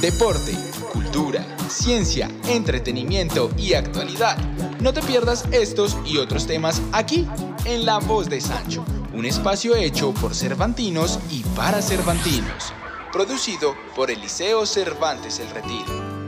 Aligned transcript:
deporte, 0.00 0.56
cultura, 0.92 1.44
ciencia, 1.68 2.30
entretenimiento 2.48 3.50
y 3.56 3.74
actualidad. 3.74 4.38
No 4.80 4.92
te 4.92 5.02
pierdas 5.02 5.44
estos 5.50 5.96
y 6.06 6.18
otros 6.18 6.46
temas 6.46 6.80
aquí, 6.92 7.26
en 7.64 7.84
La 7.84 7.98
Voz 7.98 8.28
de 8.28 8.40
Sancho, 8.40 8.84
un 9.12 9.24
espacio 9.24 9.74
hecho 9.74 10.14
por 10.14 10.36
Cervantinos 10.36 11.18
y 11.30 11.42
para 11.56 11.82
Cervantinos, 11.82 12.72
producido 13.12 13.74
por 13.96 14.12
el 14.12 14.20
Liceo 14.20 14.66
Cervantes 14.66 15.40
El 15.40 15.50
Retiro. 15.50 16.18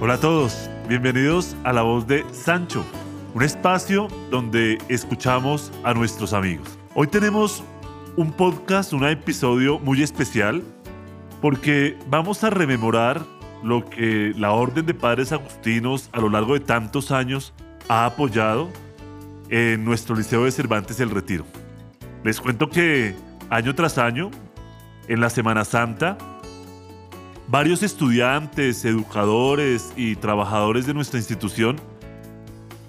Hola 0.00 0.14
a 0.14 0.20
todos, 0.20 0.70
bienvenidos 0.88 1.54
a 1.64 1.72
La 1.74 1.82
Voz 1.82 2.06
de 2.06 2.24
Sancho, 2.32 2.84
un 3.34 3.42
espacio 3.42 4.08
donde 4.30 4.78
escuchamos 4.88 5.70
a 5.84 5.94
nuestros 5.94 6.32
amigos. 6.32 6.78
Hoy 6.94 7.08
tenemos 7.08 7.62
un 8.16 8.32
podcast, 8.32 8.92
un 8.92 9.04
episodio 9.04 9.78
muy 9.78 10.02
especial, 10.02 10.62
porque 11.40 11.96
vamos 12.08 12.42
a 12.42 12.50
rememorar 12.50 13.24
lo 13.62 13.88
que 13.88 14.32
la 14.36 14.52
Orden 14.52 14.86
de 14.86 14.94
Padres 14.94 15.32
Agustinos 15.32 16.08
a 16.12 16.20
lo 16.20 16.28
largo 16.28 16.54
de 16.54 16.60
tantos 16.60 17.10
años 17.10 17.52
ha 17.88 18.06
apoyado 18.06 18.70
en 19.50 19.84
nuestro 19.84 20.16
Liceo 20.16 20.44
de 20.44 20.50
Cervantes 20.50 20.98
El 21.00 21.10
Retiro. 21.10 21.44
Les 22.24 22.40
cuento 22.40 22.70
que 22.70 23.14
año 23.50 23.74
tras 23.74 23.98
año, 23.98 24.30
en 25.06 25.20
la 25.20 25.30
Semana 25.30 25.64
Santa, 25.64 26.18
varios 27.46 27.82
estudiantes, 27.82 28.84
educadores 28.84 29.92
y 29.96 30.16
trabajadores 30.16 30.86
de 30.86 30.94
nuestra 30.94 31.18
institución 31.18 31.76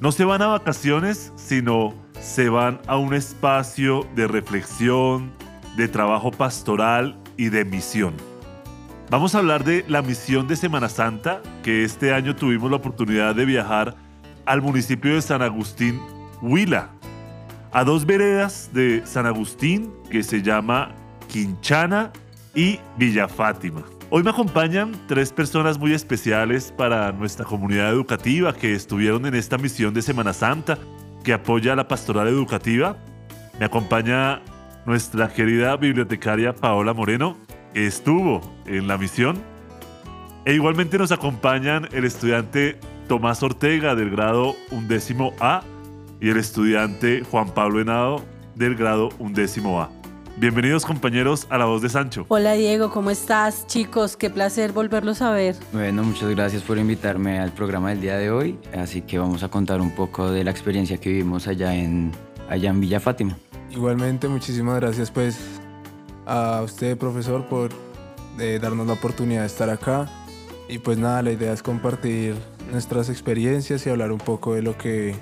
no 0.02 0.12
se 0.12 0.24
van 0.26 0.42
a 0.42 0.48
vacaciones, 0.48 1.34
sino 1.36 1.94
se 2.22 2.50
van 2.50 2.80
a 2.88 2.98
un 2.98 3.14
espacio 3.14 4.08
de 4.16 4.28
reflexión, 4.28 5.32
de 5.76 5.88
trabajo 5.88 6.32
pastoral 6.32 7.18
y 7.38 7.50
de 7.50 7.66
misión. 7.66 8.14
Vamos 9.10 9.34
a 9.34 9.40
hablar 9.40 9.64
de 9.64 9.84
la 9.88 10.02
misión 10.02 10.48
de 10.48 10.56
Semana 10.56 10.88
Santa, 10.88 11.42
que 11.64 11.84
este 11.84 12.14
año 12.14 12.36
tuvimos 12.36 12.70
la 12.70 12.78
oportunidad 12.78 13.36
de 13.36 13.46
viajar 13.46 13.96
al 14.46 14.62
municipio 14.62 15.16
de 15.16 15.22
San 15.22 15.42
Agustín, 15.42 16.00
Huila, 16.42 16.90
a 17.72 17.84
dos 17.84 18.06
veredas 18.06 18.70
de 18.74 19.02
San 19.06 19.26
Agustín 19.26 19.92
que 20.10 20.24
se 20.24 20.42
llama 20.42 20.92
Quinchana 21.28 22.12
y 22.56 22.80
Villa 22.98 23.28
Fátima. 23.28 23.84
Hoy 24.12 24.24
me 24.24 24.32
acompañan 24.32 24.94
tres 25.08 25.32
personas 25.32 25.78
muy 25.78 25.94
especiales 25.94 26.74
para 26.76 27.12
nuestra 27.12 27.46
comunidad 27.46 27.92
educativa 27.92 28.54
que 28.54 28.74
estuvieron 28.74 29.28
en 29.28 29.36
esta 29.36 29.60
misión 29.60 29.94
de 29.94 30.02
Semana 30.02 30.34
Santa 30.34 30.80
que 31.24 31.32
apoya 31.32 31.74
a 31.74 31.76
la 31.76 31.88
pastoral 31.88 32.28
educativa. 32.28 32.98
Me 33.60 33.66
acompaña 33.66 34.42
nuestra 34.88 35.32
querida 35.32 35.78
bibliotecaria 35.78 36.56
Paola 36.56 36.92
Moreno, 36.96 37.38
que 37.76 37.86
estuvo 37.86 38.42
en 38.66 38.88
la 38.88 38.98
misión. 38.98 39.38
E 40.44 40.56
igualmente 40.56 40.98
nos 40.98 41.12
acompañan 41.12 41.88
el 41.92 42.04
estudiante 42.04 42.80
Tomás 43.08 43.44
Ortega 43.44 43.94
del 43.94 44.10
grado 44.10 44.56
undécimo 44.72 45.34
A 45.40 45.62
y 46.20 46.30
el 46.30 46.38
estudiante 46.38 47.24
Juan 47.30 47.54
Pablo 47.54 47.80
Henado 47.80 48.26
del 48.56 48.74
grado 48.74 49.10
undécimo 49.20 49.80
A. 49.80 49.99
Bienvenidos 50.38 50.86
compañeros 50.86 51.48
a 51.50 51.58
La 51.58 51.66
Voz 51.66 51.82
de 51.82 51.90
Sancho. 51.90 52.26
Hola 52.30 52.54
Diego, 52.54 52.92
¿cómo 52.92 53.12
estás? 53.12 53.68
Chicos, 53.68 54.16
qué 54.16 54.30
placer 54.30 54.72
volverlos 54.72 55.22
a 55.22 55.32
ver. 55.32 55.56
Bueno, 55.74 56.04
muchas 56.04 56.30
gracias 56.30 56.64
por 56.64 56.78
invitarme 56.78 57.40
al 57.40 57.52
programa 57.52 57.90
del 57.90 58.02
día 58.02 58.18
de 58.18 58.32
hoy, 58.32 58.58
así 58.78 59.02
que 59.02 59.20
vamos 59.20 59.44
a 59.44 59.50
contar 59.50 59.82
un 59.82 59.92
poco 59.92 60.32
de 60.32 60.44
la 60.44 60.52
experiencia 60.52 60.98
que 60.98 61.10
vivimos 61.10 61.48
allá 61.48 61.76
en, 61.76 62.12
allá 62.50 62.70
en 62.70 62.80
Villa 62.80 63.00
Fátima. 63.00 63.38
Igualmente, 63.70 64.28
muchísimas 64.28 64.80
gracias 64.80 65.12
pues 65.12 65.38
a 66.26 66.62
usted, 66.64 66.98
profesor, 66.98 67.46
por 67.46 67.72
eh, 68.40 68.60
darnos 68.62 68.88
la 68.88 68.94
oportunidad 68.94 69.42
de 69.42 69.48
estar 69.48 69.70
acá. 69.70 70.08
Y 70.70 70.78
pues 70.78 70.98
nada, 70.98 71.22
la 71.24 71.32
idea 71.32 71.52
es 71.52 71.64
compartir 71.64 72.36
nuestras 72.72 73.10
experiencias 73.10 73.86
y 73.86 73.90
hablar 73.90 74.12
un 74.12 74.20
poco 74.20 74.54
de 74.54 74.62
lo 74.62 74.78
que 74.78 75.16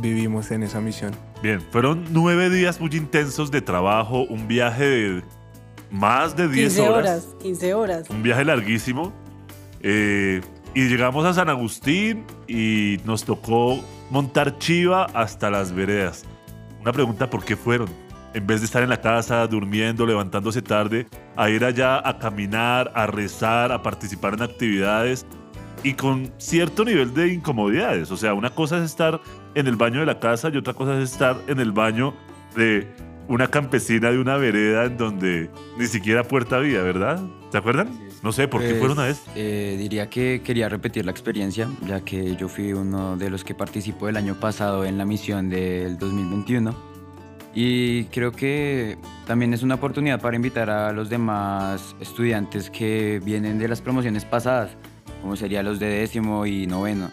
vivimos 0.00 0.50
en 0.50 0.62
esa 0.62 0.80
misión. 0.80 1.12
Bien, 1.42 1.60
fueron 1.70 2.04
nueve 2.10 2.50
días 2.50 2.80
muy 2.80 2.90
intensos 2.92 3.50
de 3.50 3.60
trabajo, 3.62 4.22
un 4.24 4.48
viaje 4.48 4.84
de 4.84 5.22
más 5.90 6.36
de 6.36 6.48
10 6.48 6.74
15 6.74 6.88
horas. 6.88 6.94
horas, 6.94 7.28
15 7.42 7.74
horas. 7.74 8.10
Un 8.10 8.22
viaje 8.22 8.44
larguísimo. 8.44 9.12
Eh, 9.82 10.40
y 10.74 10.88
llegamos 10.88 11.24
a 11.24 11.34
San 11.34 11.48
Agustín 11.48 12.24
y 12.46 12.98
nos 13.04 13.24
tocó 13.24 13.80
montar 14.10 14.58
chiva 14.58 15.06
hasta 15.14 15.50
las 15.50 15.72
veredas. 15.72 16.24
Una 16.80 16.92
pregunta, 16.92 17.28
¿por 17.28 17.44
qué 17.44 17.56
fueron? 17.56 17.88
En 18.34 18.46
vez 18.46 18.60
de 18.60 18.66
estar 18.66 18.82
en 18.82 18.88
la 18.88 19.00
casa 19.00 19.44
durmiendo, 19.48 20.06
levantándose 20.06 20.62
tarde, 20.62 21.08
a 21.36 21.50
ir 21.50 21.64
allá 21.64 22.06
a 22.08 22.18
caminar, 22.18 22.92
a 22.94 23.06
rezar, 23.06 23.72
a 23.72 23.82
participar 23.82 24.34
en 24.34 24.42
actividades 24.42 25.26
y 25.82 25.94
con 25.94 26.32
cierto 26.38 26.84
nivel 26.84 27.12
de 27.14 27.32
incomodidades. 27.32 28.10
O 28.12 28.16
sea, 28.16 28.34
una 28.34 28.50
cosa 28.50 28.78
es 28.78 28.84
estar 28.84 29.20
en 29.54 29.66
el 29.66 29.76
baño 29.76 30.00
de 30.00 30.06
la 30.06 30.18
casa 30.20 30.50
y 30.52 30.56
otra 30.56 30.74
cosa 30.74 30.98
es 31.00 31.12
estar 31.12 31.36
en 31.46 31.60
el 31.60 31.72
baño 31.72 32.14
de 32.56 32.86
una 33.28 33.46
campesina 33.48 34.10
de 34.10 34.18
una 34.18 34.36
vereda 34.36 34.84
en 34.86 34.96
donde 34.96 35.50
ni 35.78 35.86
siquiera 35.86 36.24
puerta 36.24 36.56
había, 36.56 36.82
¿verdad? 36.82 37.20
¿Se 37.52 37.58
acuerdan? 37.58 37.88
No 38.22 38.32
sé, 38.32 38.48
¿por 38.48 38.60
qué 38.60 38.68
Pues, 38.70 38.78
fueron 38.80 38.98
a 38.98 39.08
eso? 39.08 39.22
eh, 39.34 39.76
diría 39.78 40.10
que 40.10 40.42
quería 40.44 40.68
repetir 40.68 41.04
la 41.04 41.10
experiencia, 41.12 41.68
ya 41.86 42.00
que 42.00 42.36
yo 42.36 42.48
fui 42.48 42.72
uno 42.72 43.16
de 43.16 43.30
los 43.30 43.44
que 43.44 43.54
participó 43.54 44.08
el 44.08 44.16
año 44.16 44.34
pasado 44.38 44.84
en 44.84 44.98
la 44.98 45.04
misión 45.04 45.48
del 45.48 45.96
2021. 45.98 46.74
Y 47.54 48.04
creo 48.06 48.30
que 48.30 48.96
también 49.26 49.52
es 49.54 49.62
una 49.62 49.76
oportunidad 49.76 50.20
para 50.20 50.36
invitar 50.36 50.70
a 50.70 50.92
los 50.92 51.08
demás 51.10 51.96
estudiantes 52.00 52.70
que 52.70 53.20
vienen 53.24 53.58
de 53.58 53.66
las 53.68 53.80
promociones 53.80 54.24
pasadas, 54.24 54.70
como 55.22 55.34
serían 55.34 55.64
los 55.64 55.80
de 55.80 55.86
décimo 55.86 56.46
y 56.46 56.66
noveno, 56.68 57.10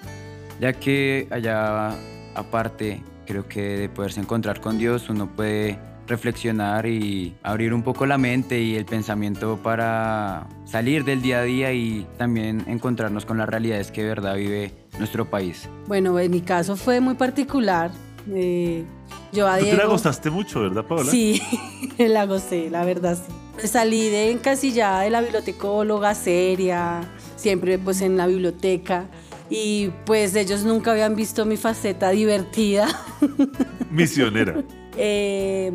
ya 0.59 0.73
que 0.73 1.27
allá 1.31 1.95
aparte 2.37 3.01
creo 3.25 3.47
que 3.47 3.61
de 3.77 3.89
poderse 3.89 4.21
encontrar 4.21 4.61
con 4.61 4.77
Dios 4.77 5.09
uno 5.09 5.27
puede 5.35 5.77
reflexionar 6.07 6.85
y 6.85 7.35
abrir 7.43 7.73
un 7.73 7.83
poco 7.83 8.05
la 8.05 8.17
mente 8.17 8.61
y 8.61 8.75
el 8.75 8.85
pensamiento 8.85 9.59
para 9.61 10.47
salir 10.65 11.03
del 11.03 11.21
día 11.21 11.39
a 11.39 11.43
día 11.43 11.73
y 11.73 12.07
también 12.17 12.63
encontrarnos 12.67 13.25
con 13.25 13.37
las 13.37 13.49
realidades 13.49 13.91
que 13.91 14.03
de 14.03 14.07
verdad 14.07 14.35
vive 14.35 14.73
nuestro 14.97 15.29
país. 15.29 15.67
Bueno, 15.87 16.17
en 16.17 16.31
mi 16.31 16.41
caso 16.41 16.77
fue 16.77 17.01
muy 17.01 17.15
particular. 17.15 17.91
Eh, 18.33 18.85
yo 19.33 19.47
a 19.47 19.57
Tú 19.57 19.65
te 19.65 19.71
Diego... 19.71 19.83
la 19.83 19.89
gozaste 19.89 20.29
mucho, 20.29 20.61
¿verdad, 20.61 20.85
Paola? 20.85 21.11
Sí, 21.11 21.41
la 21.97 22.25
gocé, 22.25 22.69
la 22.69 22.85
verdad 22.85 23.17
sí. 23.17 23.67
Salí 23.67 24.09
de 24.09 24.31
encasillada 24.31 25.01
de 25.01 25.09
la 25.09 25.19
bibliotecóloga 25.19 26.13
seria, 26.13 27.01
siempre 27.35 27.79
pues 27.79 28.01
en 28.01 28.15
la 28.15 28.27
biblioteca. 28.27 29.07
Y 29.49 29.91
pues 30.05 30.35
ellos 30.35 30.63
nunca 30.63 30.91
habían 30.91 31.15
visto 31.15 31.45
mi 31.45 31.57
faceta 31.57 32.09
divertida. 32.09 32.87
Misionera. 33.91 34.63
Eh, 34.97 35.71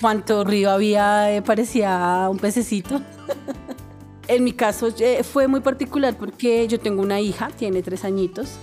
cuánto 0.00 0.44
río 0.44 0.70
había, 0.70 1.34
eh, 1.34 1.42
parecía 1.42 2.28
un 2.30 2.38
pececito. 2.38 3.00
en 4.30 4.44
mi 4.44 4.52
caso 4.52 4.88
eh, 5.00 5.24
fue 5.24 5.48
muy 5.48 5.60
particular 5.60 6.16
porque 6.16 6.68
yo 6.68 6.78
tengo 6.78 7.02
una 7.02 7.20
hija, 7.20 7.48
tiene 7.56 7.82
tres 7.82 8.04
añitos, 8.04 8.58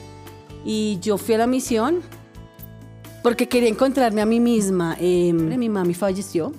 y 0.64 0.98
yo 1.02 1.18
fui 1.18 1.36
a 1.36 1.40
la 1.40 1.48
misión 1.48 2.02
porque 3.22 3.50
quería 3.50 3.68
encontrarme 3.68 4.22
a 4.22 4.26
mí 4.26 4.40
misma. 4.40 4.96
Eh, 5.00 5.34
mi 5.34 5.68
mami 5.68 5.94
falleció, 5.94 6.54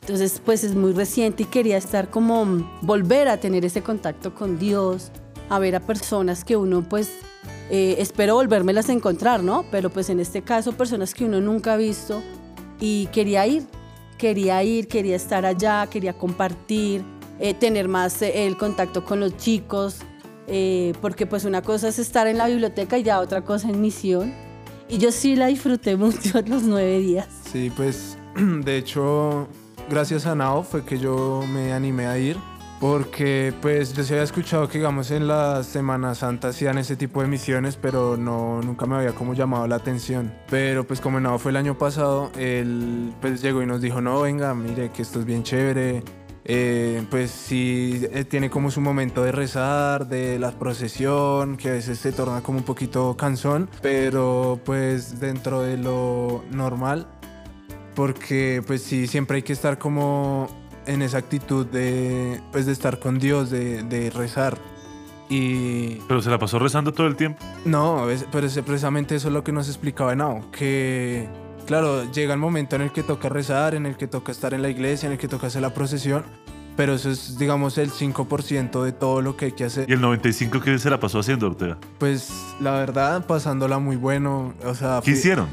entonces 0.00 0.40
pues 0.44 0.62
es 0.62 0.76
muy 0.76 0.92
reciente 0.92 1.42
y 1.42 1.46
quería 1.46 1.76
estar 1.76 2.08
como 2.08 2.46
volver 2.82 3.26
a 3.26 3.38
tener 3.38 3.64
ese 3.64 3.82
contacto 3.82 4.32
con 4.32 4.60
Dios, 4.60 5.10
a 5.48 5.58
ver 5.58 5.76
a 5.76 5.80
personas 5.80 6.44
que 6.44 6.56
uno 6.56 6.82
pues 6.82 7.10
eh, 7.70 7.96
espero 7.98 8.34
volvérmelas 8.34 8.88
a 8.88 8.92
encontrar, 8.92 9.42
¿no? 9.42 9.64
Pero 9.70 9.90
pues 9.90 10.10
en 10.10 10.20
este 10.20 10.42
caso 10.42 10.72
personas 10.72 11.14
que 11.14 11.24
uno 11.24 11.40
nunca 11.40 11.74
ha 11.74 11.76
visto 11.76 12.22
y 12.80 13.06
quería 13.06 13.46
ir, 13.46 13.66
quería 14.18 14.62
ir, 14.62 14.88
quería 14.88 15.16
estar 15.16 15.46
allá, 15.46 15.86
quería 15.88 16.12
compartir, 16.12 17.02
eh, 17.38 17.54
tener 17.54 17.88
más 17.88 18.22
eh, 18.22 18.46
el 18.46 18.56
contacto 18.56 19.04
con 19.04 19.20
los 19.20 19.36
chicos, 19.36 19.98
eh, 20.48 20.94
porque 21.00 21.26
pues 21.26 21.44
una 21.44 21.62
cosa 21.62 21.88
es 21.88 21.98
estar 21.98 22.26
en 22.26 22.38
la 22.38 22.46
biblioteca 22.46 22.98
y 22.98 23.02
ya 23.02 23.20
otra 23.20 23.42
cosa 23.42 23.68
en 23.68 23.80
misión. 23.80 24.32
Y 24.88 24.98
yo 24.98 25.12
sí 25.12 25.36
la 25.36 25.46
disfruté 25.46 25.96
mucho 25.96 26.40
los 26.46 26.62
nueve 26.62 26.98
días. 26.98 27.28
Sí, 27.50 27.70
pues 27.76 28.16
de 28.36 28.78
hecho, 28.78 29.48
gracias 29.90 30.26
a 30.26 30.34
Nao 30.34 30.62
fue 30.62 30.84
que 30.84 30.98
yo 30.98 31.42
me 31.52 31.72
animé 31.72 32.06
a 32.06 32.18
ir. 32.18 32.36
Porque 32.80 33.54
pues 33.62 33.94
yo 33.94 34.04
se 34.04 34.14
había 34.14 34.24
escuchado 34.24 34.68
que 34.68 34.78
digamos 34.78 35.10
en 35.10 35.26
la 35.26 35.62
Semana 35.62 36.14
Santa 36.14 36.48
hacían 36.48 36.76
ese 36.76 36.94
tipo 36.96 37.22
de 37.22 37.28
misiones, 37.28 37.76
pero 37.76 38.18
no, 38.18 38.60
nunca 38.60 38.84
me 38.86 38.96
había 38.96 39.12
como 39.12 39.32
llamado 39.32 39.66
la 39.66 39.76
atención. 39.76 40.34
Pero 40.50 40.86
pues 40.86 41.00
como 41.00 41.18
Nao 41.18 41.38
fue 41.38 41.52
el 41.52 41.56
año 41.56 41.78
pasado, 41.78 42.30
él 42.36 43.14
pues 43.20 43.40
llegó 43.40 43.62
y 43.62 43.66
nos 43.66 43.80
dijo, 43.80 44.02
no, 44.02 44.20
venga, 44.20 44.54
mire 44.54 44.90
que 44.90 45.02
esto 45.02 45.20
es 45.20 45.24
bien 45.24 45.42
chévere, 45.42 46.02
eh, 46.48 47.04
pues 47.10 47.32
sí 47.32 48.06
eh, 48.12 48.24
tiene 48.24 48.50
como 48.50 48.70
su 48.70 48.80
momento 48.80 49.24
de 49.24 49.32
rezar, 49.32 50.06
de 50.06 50.38
la 50.38 50.52
procesión, 50.52 51.56
que 51.56 51.70
a 51.70 51.72
veces 51.72 51.98
se 51.98 52.12
torna 52.12 52.40
como 52.42 52.58
un 52.58 52.64
poquito 52.64 53.16
cansón, 53.16 53.68
pero 53.82 54.60
pues 54.64 55.18
dentro 55.18 55.62
de 55.62 55.76
lo 55.76 56.44
normal, 56.52 57.08
porque 57.96 58.62
pues 58.64 58.82
sí, 58.82 59.08
siempre 59.08 59.38
hay 59.38 59.42
que 59.42 59.54
estar 59.54 59.78
como 59.78 60.65
en 60.86 61.02
esa 61.02 61.18
actitud 61.18 61.66
de, 61.66 62.40
pues, 62.52 62.66
de 62.66 62.72
estar 62.72 62.98
con 62.98 63.18
Dios, 63.18 63.50
de, 63.50 63.82
de 63.82 64.10
rezar. 64.10 64.56
Y 65.28 65.96
Pero 66.06 66.22
se 66.22 66.30
la 66.30 66.38
pasó 66.38 66.58
rezando 66.58 66.92
todo 66.92 67.06
el 67.06 67.16
tiempo. 67.16 67.44
no, 67.64 68.08
es- 68.10 68.26
pero 68.30 68.46
es 68.46 68.56
precisamente 68.60 69.16
eso 69.16 69.28
es 69.28 69.34
lo 69.34 69.42
que 69.42 69.52
nos 69.52 69.68
explicaba 69.68 70.14
Nao, 70.14 70.50
que 70.52 71.28
claro, 71.66 72.04
llega 72.12 72.32
el 72.32 72.38
momento 72.38 72.76
en 72.76 72.82
el 72.82 72.92
que 72.92 73.02
toca 73.02 73.28
rezar, 73.28 73.74
en 73.74 73.86
el 73.86 73.96
que 73.96 74.06
toca 74.06 74.30
estar 74.30 74.54
en 74.54 74.62
la 74.62 74.68
iglesia, 74.68 75.06
en 75.08 75.14
el 75.14 75.18
que 75.18 75.26
toca 75.26 75.48
hacer 75.48 75.62
la 75.62 75.74
procesión, 75.74 76.22
pero 76.76 76.94
eso 76.94 77.10
es, 77.10 77.38
digamos, 77.38 77.76
el 77.78 77.90
5% 77.90 78.84
de 78.84 78.92
todo 78.92 79.20
lo 79.20 79.36
que 79.36 79.46
hay 79.46 79.52
que 79.52 79.64
hacer. 79.64 79.90
Y 79.90 79.94
el 79.94 80.00
95 80.00 80.60
que 80.60 80.78
se 80.78 80.90
la 80.90 81.00
pasó 81.00 81.18
haciendo 81.18 81.48
Ortega. 81.48 81.76
Pues 81.98 82.30
la 82.60 82.72
verdad, 82.72 83.26
pasándola 83.26 83.80
muy 83.80 83.96
bueno, 83.96 84.54
o 84.64 84.74
sea, 84.76 85.00
¿Qué 85.02 85.10
hicieron? 85.12 85.48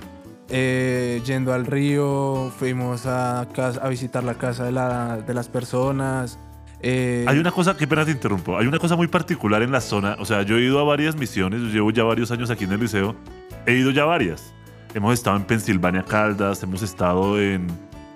Eh, 0.55 1.19
yendo 1.25 1.51
al 1.51 1.65
río, 1.65 2.51
fuimos 2.59 3.07
a, 3.07 3.47
casa- 3.55 3.81
a 3.83 3.89
visitar 3.89 4.23
la 4.23 4.35
casa 4.35 4.65
de, 4.65 4.71
la- 4.71 5.17
de 5.17 5.33
las 5.33 5.49
personas. 5.49 6.37
eh, 6.79 7.25
Hay 7.27 7.39
una 7.39 7.49
cosa, 7.51 7.75
qué 7.75 7.87
pena 7.87 8.05
te 8.05 8.11
interrumpo, 8.11 8.55
hay 8.57 8.67
una 8.67 8.77
cosa 8.77 8.95
muy 8.95 9.07
particular 9.07 9.63
en 9.63 9.71
la 9.71 9.81
zona, 9.81 10.15
o 10.19 10.25
sea, 10.25 10.43
yo 10.43 10.57
he 10.57 10.61
ido 10.61 10.79
a 10.79 10.83
varias 10.83 11.15
misiones, 11.15 11.59
yo 11.61 11.67
llevo 11.69 11.89
ya 11.91 12.03
varios 12.03 12.29
años 12.29 12.51
aquí 12.51 12.65
en 12.65 12.73
el 12.73 12.79
liceo, 12.81 13.15
he 13.65 13.73
ido 13.73 13.89
ya 13.91 14.05
varias. 14.05 14.53
Hemos 14.93 15.15
estado 15.15 15.37
en 15.37 15.43
Pensilvania 15.45 16.03
Caldas, 16.03 16.61
hemos 16.61 16.83
estado 16.83 17.41
en 17.41 17.65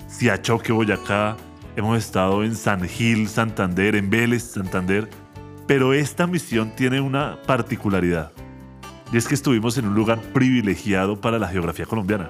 Siachoque, 0.08 0.72
Boyacá, 0.72 1.36
hemos 1.76 1.98
estado 1.98 2.44
en 2.44 2.56
San 2.56 2.88
Gil, 2.88 3.28
Santander, 3.30 3.96
en 3.96 4.12
Vélez, 4.12 4.44
Santander, 4.44 5.10
pero 5.66 5.94
esta 5.96 6.28
misión 6.28 6.72
tiene 6.76 7.02
una 7.02 7.40
particularidad, 7.48 8.32
y 9.12 9.18
es 9.18 9.28
que 9.28 9.36
estuvimos 9.36 9.78
en 9.78 9.88
un 9.88 9.96
lugar 9.96 10.20
privilegiado 10.34 11.20
para 11.20 11.40
la 11.40 11.48
geografía 11.48 11.86
colombiana. 11.86 12.30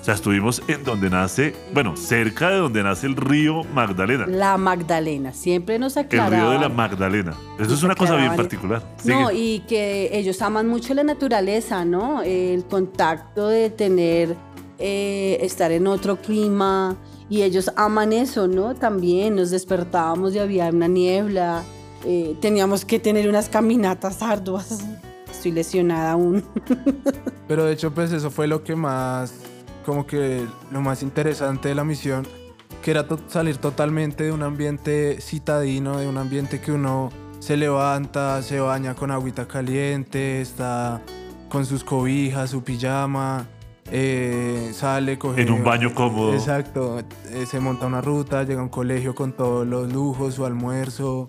O 0.00 0.02
sea, 0.04 0.14
estuvimos 0.14 0.62
en 0.66 0.82
donde 0.82 1.10
nace, 1.10 1.54
bueno, 1.74 1.94
cerca 1.94 2.48
de 2.48 2.56
donde 2.56 2.82
nace 2.82 3.06
el 3.06 3.16
río 3.16 3.64
Magdalena. 3.74 4.26
La 4.26 4.56
Magdalena, 4.56 5.34
siempre 5.34 5.78
nos 5.78 5.94
El 5.98 6.06
aclaraban. 6.06 6.40
río 6.40 6.50
de 6.52 6.58
la 6.58 6.68
Magdalena. 6.70 7.34
Eso 7.58 7.74
es 7.74 7.82
una 7.82 7.94
cosa 7.94 8.16
bien 8.16 8.34
particular. 8.34 8.82
No, 9.04 9.28
Sigue. 9.28 9.38
y 9.38 9.58
que 9.60 10.08
ellos 10.18 10.40
aman 10.40 10.68
mucho 10.68 10.94
la 10.94 11.04
naturaleza, 11.04 11.84
¿no? 11.84 12.22
El 12.22 12.64
contacto 12.64 13.48
de 13.48 13.68
tener, 13.68 14.36
eh, 14.78 15.36
estar 15.42 15.70
en 15.70 15.86
otro 15.86 16.16
clima. 16.16 16.96
Y 17.28 17.42
ellos 17.42 17.70
aman 17.76 18.14
eso, 18.14 18.48
¿no? 18.48 18.74
También 18.74 19.36
nos 19.36 19.50
despertábamos 19.50 20.34
y 20.34 20.38
había 20.38 20.68
una 20.70 20.88
niebla. 20.88 21.62
eh, 22.06 22.34
teníamos 22.40 22.86
que 22.86 22.98
tener 22.98 23.28
unas 23.28 23.50
caminatas 23.50 24.22
arduas. 24.22 24.82
Estoy 25.30 25.52
lesionada 25.52 26.12
aún. 26.12 26.44
Pero 27.48 27.64
de 27.64 27.72
hecho, 27.72 27.92
pues 27.92 28.12
eso 28.12 28.30
fue 28.30 28.46
lo 28.46 28.62
que 28.62 28.76
más, 28.76 29.34
como 29.86 30.06
que 30.06 30.46
lo 30.70 30.80
más 30.80 31.02
interesante 31.02 31.68
de 31.68 31.74
la 31.74 31.84
misión, 31.84 32.26
que 32.82 32.90
era 32.90 33.06
to- 33.06 33.18
salir 33.28 33.56
totalmente 33.58 34.24
de 34.24 34.32
un 34.32 34.42
ambiente 34.42 35.20
citadino, 35.20 35.98
de 35.98 36.06
un 36.08 36.18
ambiente 36.18 36.60
que 36.60 36.72
uno 36.72 37.10
se 37.38 37.56
levanta, 37.56 38.42
se 38.42 38.60
baña 38.60 38.94
con 38.94 39.10
agüita 39.10 39.48
caliente, 39.48 40.40
está 40.40 41.00
con 41.48 41.64
sus 41.66 41.82
cobijas, 41.84 42.50
su 42.50 42.62
pijama, 42.62 43.46
eh, 43.90 44.70
sale, 44.72 45.18
coge... 45.18 45.42
En 45.42 45.50
un 45.50 45.64
baño 45.64 45.92
cómodo. 45.94 46.32
Exacto, 46.34 47.00
eh, 47.30 47.46
se 47.46 47.58
monta 47.58 47.86
una 47.86 48.00
ruta, 48.00 48.44
llega 48.44 48.60
a 48.60 48.62
un 48.64 48.68
colegio 48.68 49.14
con 49.14 49.32
todos 49.32 49.66
los 49.66 49.92
lujos, 49.92 50.34
su 50.34 50.44
almuerzo, 50.46 51.26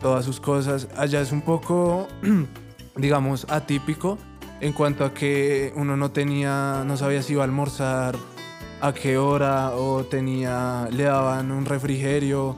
todas 0.00 0.24
sus 0.24 0.38
cosas. 0.40 0.86
Allá 0.96 1.20
es 1.20 1.32
un 1.32 1.40
poco, 1.40 2.06
digamos, 3.00 3.46
atípico 3.48 4.18
en 4.60 4.72
cuanto 4.72 5.04
a 5.04 5.14
que 5.14 5.72
uno 5.76 5.96
no 5.96 6.10
tenía, 6.10 6.84
no 6.86 6.96
sabía 6.96 7.22
si 7.22 7.32
iba 7.32 7.42
a 7.42 7.44
almorzar, 7.44 8.16
a 8.80 8.92
qué 8.92 9.18
hora, 9.18 9.72
o 9.72 10.04
tenía, 10.04 10.88
le 10.90 11.04
daban 11.04 11.50
un 11.50 11.64
refrigerio. 11.64 12.56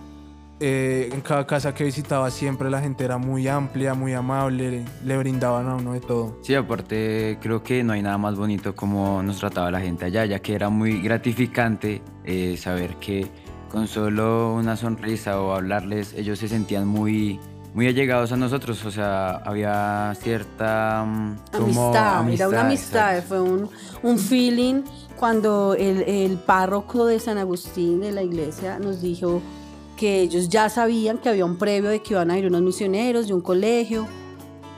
Eh, 0.64 1.10
en 1.12 1.22
cada 1.22 1.44
casa 1.44 1.74
que 1.74 1.82
visitaba 1.82 2.30
siempre 2.30 2.70
la 2.70 2.80
gente 2.80 3.04
era 3.04 3.18
muy 3.18 3.48
amplia, 3.48 3.94
muy 3.94 4.12
amable, 4.12 4.84
le, 5.04 5.16
brindaban 5.16 5.66
a 5.66 5.74
uno 5.74 5.94
de 5.94 6.00
todo. 6.00 6.38
Sí, 6.42 6.54
aparte 6.54 7.38
creo 7.42 7.64
que 7.64 7.82
no 7.82 7.94
hay 7.94 8.02
nada 8.02 8.16
más 8.16 8.36
bonito 8.36 8.76
como 8.76 9.24
nos 9.24 9.38
trataba 9.38 9.72
la 9.72 9.80
gente 9.80 10.04
allá, 10.04 10.24
ya 10.24 10.38
que 10.38 10.54
era 10.54 10.68
muy 10.68 11.00
gratificante 11.02 12.00
eh, 12.24 12.56
saber 12.56 12.94
que 12.96 13.26
con 13.72 13.88
solo 13.88 14.54
una 14.54 14.76
sonrisa 14.76 15.40
o 15.40 15.52
hablarles 15.52 16.14
ellos 16.14 16.38
se 16.38 16.46
sentían 16.46 16.86
muy, 16.86 17.40
muy 17.74 17.86
allegados 17.86 18.32
a 18.32 18.36
nosotros, 18.36 18.84
o 18.84 18.90
sea, 18.90 19.36
había 19.44 20.14
cierta 20.20 21.04
mm, 21.06 21.36
como 21.52 21.94
Amistad, 21.94 22.30
era 22.30 22.48
una 22.48 22.60
amistad, 22.62 23.16
exacto. 23.16 23.28
fue 23.28 23.40
un, 23.40 23.70
un 24.02 24.18
feeling 24.18 24.82
cuando 25.16 25.74
el, 25.74 26.02
el 26.02 26.38
párroco 26.38 27.06
de 27.06 27.18
San 27.18 27.38
Agustín 27.38 28.00
de 28.00 28.12
la 28.12 28.22
iglesia 28.22 28.78
nos 28.78 29.00
dijo 29.00 29.40
que 29.96 30.20
ellos 30.20 30.48
ya 30.48 30.68
sabían 30.68 31.18
que 31.18 31.28
había 31.28 31.44
un 31.44 31.56
previo 31.56 31.88
de 31.88 32.02
que 32.02 32.14
iban 32.14 32.30
a 32.30 32.38
ir 32.38 32.46
unos 32.46 32.62
misioneros 32.62 33.28
de 33.28 33.34
un 33.34 33.40
colegio 33.40 34.06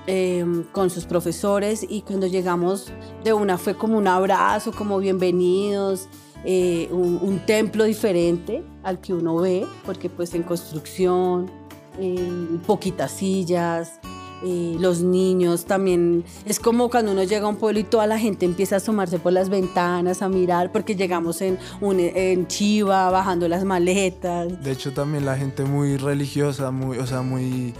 eh, 0.06 0.44
con 0.70 0.90
sus 0.90 1.06
profesores 1.06 1.84
y 1.88 2.02
cuando 2.02 2.26
llegamos 2.26 2.92
de 3.24 3.32
una 3.32 3.56
fue 3.56 3.74
como 3.74 3.96
un 3.96 4.06
abrazo, 4.06 4.70
como 4.70 4.98
bienvenidos, 4.98 6.08
eh, 6.44 6.88
un, 6.92 7.18
un 7.22 7.38
templo 7.40 7.84
diferente 7.84 8.62
al 8.82 9.00
que 9.00 9.14
uno 9.14 9.36
ve, 9.36 9.66
porque 9.86 10.10
pues 10.10 10.34
en 10.34 10.42
construcción, 10.42 11.50
eh, 11.98 12.58
poquitas 12.66 13.10
sillas, 13.12 14.00
eh, 14.44 14.76
los 14.78 15.00
niños 15.00 15.64
también. 15.64 16.24
Es 16.44 16.60
como 16.60 16.90
cuando 16.90 17.12
uno 17.12 17.22
llega 17.24 17.46
a 17.46 17.48
un 17.48 17.56
pueblo 17.56 17.80
y 17.80 17.84
toda 17.84 18.06
la 18.06 18.18
gente 18.18 18.44
empieza 18.44 18.74
a 18.76 18.78
asomarse 18.78 19.18
por 19.18 19.32
las 19.32 19.48
ventanas 19.48 20.20
a 20.22 20.28
mirar, 20.28 20.70
porque 20.72 20.94
llegamos 20.96 21.40
en, 21.40 21.58
un, 21.80 21.98
en 22.00 22.46
chiva, 22.46 23.10
bajando 23.10 23.48
las 23.48 23.64
maletas. 23.64 24.62
De 24.62 24.72
hecho 24.72 24.92
también 24.92 25.24
la 25.24 25.36
gente 25.36 25.64
muy 25.64 25.96
religiosa, 25.96 26.70
muy, 26.70 26.98
o 26.98 27.06
sea, 27.06 27.22
muy 27.22 27.72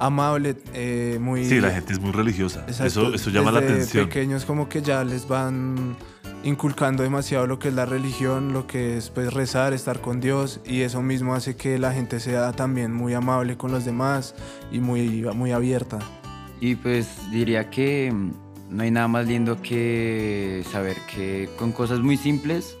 amable, 0.00 0.56
eh, 0.74 1.18
muy... 1.20 1.44
Sí, 1.44 1.60
la 1.60 1.70
gente 1.70 1.92
es 1.92 2.00
muy 2.00 2.12
religiosa. 2.12 2.60
Exacto, 2.68 2.86
Eso, 2.86 3.14
eso 3.14 3.30
llama 3.30 3.50
la 3.52 3.60
desde 3.60 3.74
atención. 3.74 4.08
pequeños 4.08 4.44
como 4.44 4.68
que 4.68 4.80
ya 4.82 5.02
les 5.04 5.26
van 5.26 5.96
inculcando 6.44 7.02
demasiado 7.02 7.46
lo 7.46 7.58
que 7.58 7.68
es 7.68 7.74
la 7.74 7.86
religión, 7.86 8.52
lo 8.52 8.66
que 8.66 8.96
es 8.96 9.10
pues 9.10 9.32
rezar, 9.32 9.72
estar 9.72 10.00
con 10.00 10.20
Dios 10.20 10.60
y 10.64 10.82
eso 10.82 11.02
mismo 11.02 11.34
hace 11.34 11.56
que 11.56 11.78
la 11.78 11.92
gente 11.92 12.20
sea 12.20 12.52
también 12.52 12.92
muy 12.92 13.14
amable 13.14 13.56
con 13.56 13.72
los 13.72 13.84
demás 13.84 14.34
y 14.70 14.80
muy, 14.80 15.22
muy 15.34 15.52
abierta. 15.52 15.98
Y 16.60 16.74
pues 16.76 17.30
diría 17.30 17.70
que 17.70 18.10
mm, 18.12 18.32
no 18.70 18.82
hay 18.82 18.90
nada 18.90 19.08
más 19.08 19.26
lindo 19.26 19.60
que 19.62 20.64
saber 20.70 20.96
que 21.14 21.48
con 21.58 21.72
cosas 21.72 22.00
muy 22.00 22.16
simples 22.16 22.76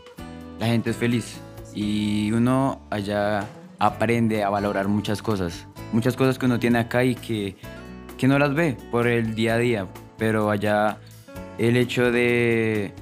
la 0.58 0.66
gente 0.66 0.90
es 0.90 0.96
feliz. 0.96 1.40
Y 1.74 2.32
uno 2.32 2.80
allá 2.90 3.46
aprende 3.78 4.42
a 4.42 4.50
valorar 4.50 4.88
muchas 4.88 5.22
cosas, 5.22 5.66
muchas 5.92 6.16
cosas 6.16 6.38
que 6.38 6.46
uno 6.46 6.58
tiene 6.58 6.78
acá 6.78 7.04
y 7.04 7.14
que, 7.14 7.56
que 8.16 8.26
no 8.26 8.38
las 8.38 8.54
ve 8.54 8.76
por 8.90 9.06
el 9.06 9.34
día 9.34 9.54
a 9.54 9.58
día, 9.58 9.86
pero 10.16 10.50
allá 10.50 10.98
el 11.58 11.76
hecho 11.76 12.10
de 12.10 12.92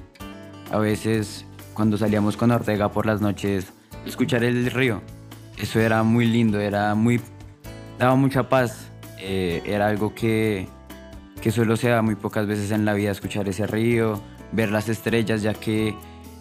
a 0.71 0.77
veces 0.79 1.45
cuando 1.73 1.97
salíamos 1.97 2.37
con 2.37 2.51
Ortega 2.51 2.91
por 2.91 3.05
las 3.05 3.21
noches 3.21 3.71
escuchar 4.05 4.43
el 4.43 4.69
río, 4.71 5.01
eso 5.57 5.79
era 5.79 6.03
muy 6.03 6.25
lindo, 6.25 6.59
era 6.59 6.95
muy 6.95 7.21
daba 7.99 8.15
mucha 8.15 8.49
paz. 8.49 8.91
eh, 9.19 9.61
era 9.65 9.87
algo 9.87 10.13
que, 10.13 10.67
que 11.41 11.51
solo 11.51 11.75
se 11.75 11.89
da 11.89 12.01
muy 12.01 12.15
pocas 12.15 12.45
veces 12.47 12.71
en 12.71 12.85
la 12.85 12.93
vida, 12.93 13.11
escuchar 13.11 13.47
ese 13.49 13.65
río, 13.65 14.21
ver 14.51 14.71
las 14.71 14.89
estrellas, 14.89 15.41
ya 15.41 15.53
que 15.55 15.95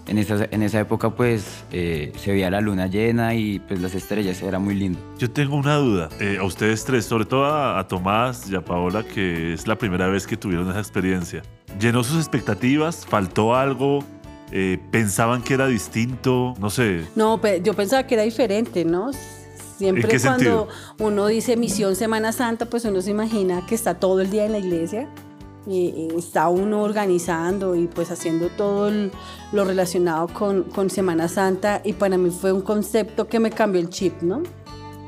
en 0.06 0.18
esa, 0.18 0.46
en 0.50 0.62
esa 0.62 0.80
época 0.80 1.10
pues 1.10 1.64
eh, 1.72 2.12
se 2.16 2.32
veía 2.32 2.50
la 2.50 2.60
luna 2.60 2.86
llena 2.86 3.34
y 3.34 3.58
pues 3.58 3.80
las 3.80 3.94
estrellas, 3.94 4.40
era 4.42 4.58
muy 4.58 4.74
lindo. 4.74 4.98
Yo 5.18 5.30
tengo 5.30 5.56
una 5.56 5.76
duda. 5.76 6.08
eh, 6.20 6.36
a 6.38 6.44
ustedes 6.44 6.84
tres, 6.84 7.06
sobre 7.06 7.24
todo 7.24 7.46
a, 7.46 7.78
a 7.78 7.88
Tomás 7.88 8.48
y 8.50 8.54
a 8.54 8.60
Paola, 8.60 9.02
que 9.02 9.54
es 9.54 9.66
la 9.66 9.76
primera 9.76 10.06
vez 10.08 10.26
que 10.26 10.36
tuvieron 10.36 10.68
esa 10.70 10.78
experiencia. 10.78 11.42
¿Llenó 11.80 12.04
sus 12.04 12.18
expectativas? 12.18 13.04
¿Faltó 13.06 13.54
algo? 13.56 14.04
Eh, 14.52 14.78
¿Pensaban 14.90 15.42
que 15.42 15.54
era 15.54 15.66
distinto? 15.66 16.54
No 16.58 16.70
sé. 16.70 17.04
No, 17.16 17.40
yo 17.58 17.74
pensaba 17.74 18.06
que 18.06 18.14
era 18.14 18.22
diferente, 18.22 18.84
¿no? 18.84 19.10
Siempre 19.78 20.04
¿En 20.04 20.08
qué 20.08 20.20
cuando 20.20 20.68
sentido? 20.68 20.68
uno 21.00 21.26
dice 21.26 21.56
misión 21.56 21.96
Semana 21.96 22.32
Santa, 22.32 22.66
pues 22.66 22.84
uno 22.84 23.02
se 23.02 23.10
imagina 23.10 23.66
que 23.66 23.74
está 23.74 23.94
todo 23.94 24.20
el 24.20 24.30
día 24.30 24.46
en 24.46 24.52
la 24.52 24.58
iglesia 24.58 25.08
y, 25.66 26.08
está 26.16 26.48
uno 26.48 26.82
organizando 26.82 27.74
y 27.74 27.86
pues 27.86 28.10
haciendo 28.10 28.48
todo 28.48 28.90
lo 29.52 29.64
relacionado 29.64 30.28
con, 30.28 30.62
con 30.64 30.88
Semana 30.88 31.28
Santa 31.28 31.82
y 31.84 31.92
para 31.92 32.16
mí 32.16 32.30
fue 32.30 32.52
un 32.52 32.62
concepto 32.62 33.26
que 33.28 33.40
me 33.40 33.50
cambió 33.50 33.80
el 33.80 33.90
chip, 33.90 34.22
¿no? 34.22 34.42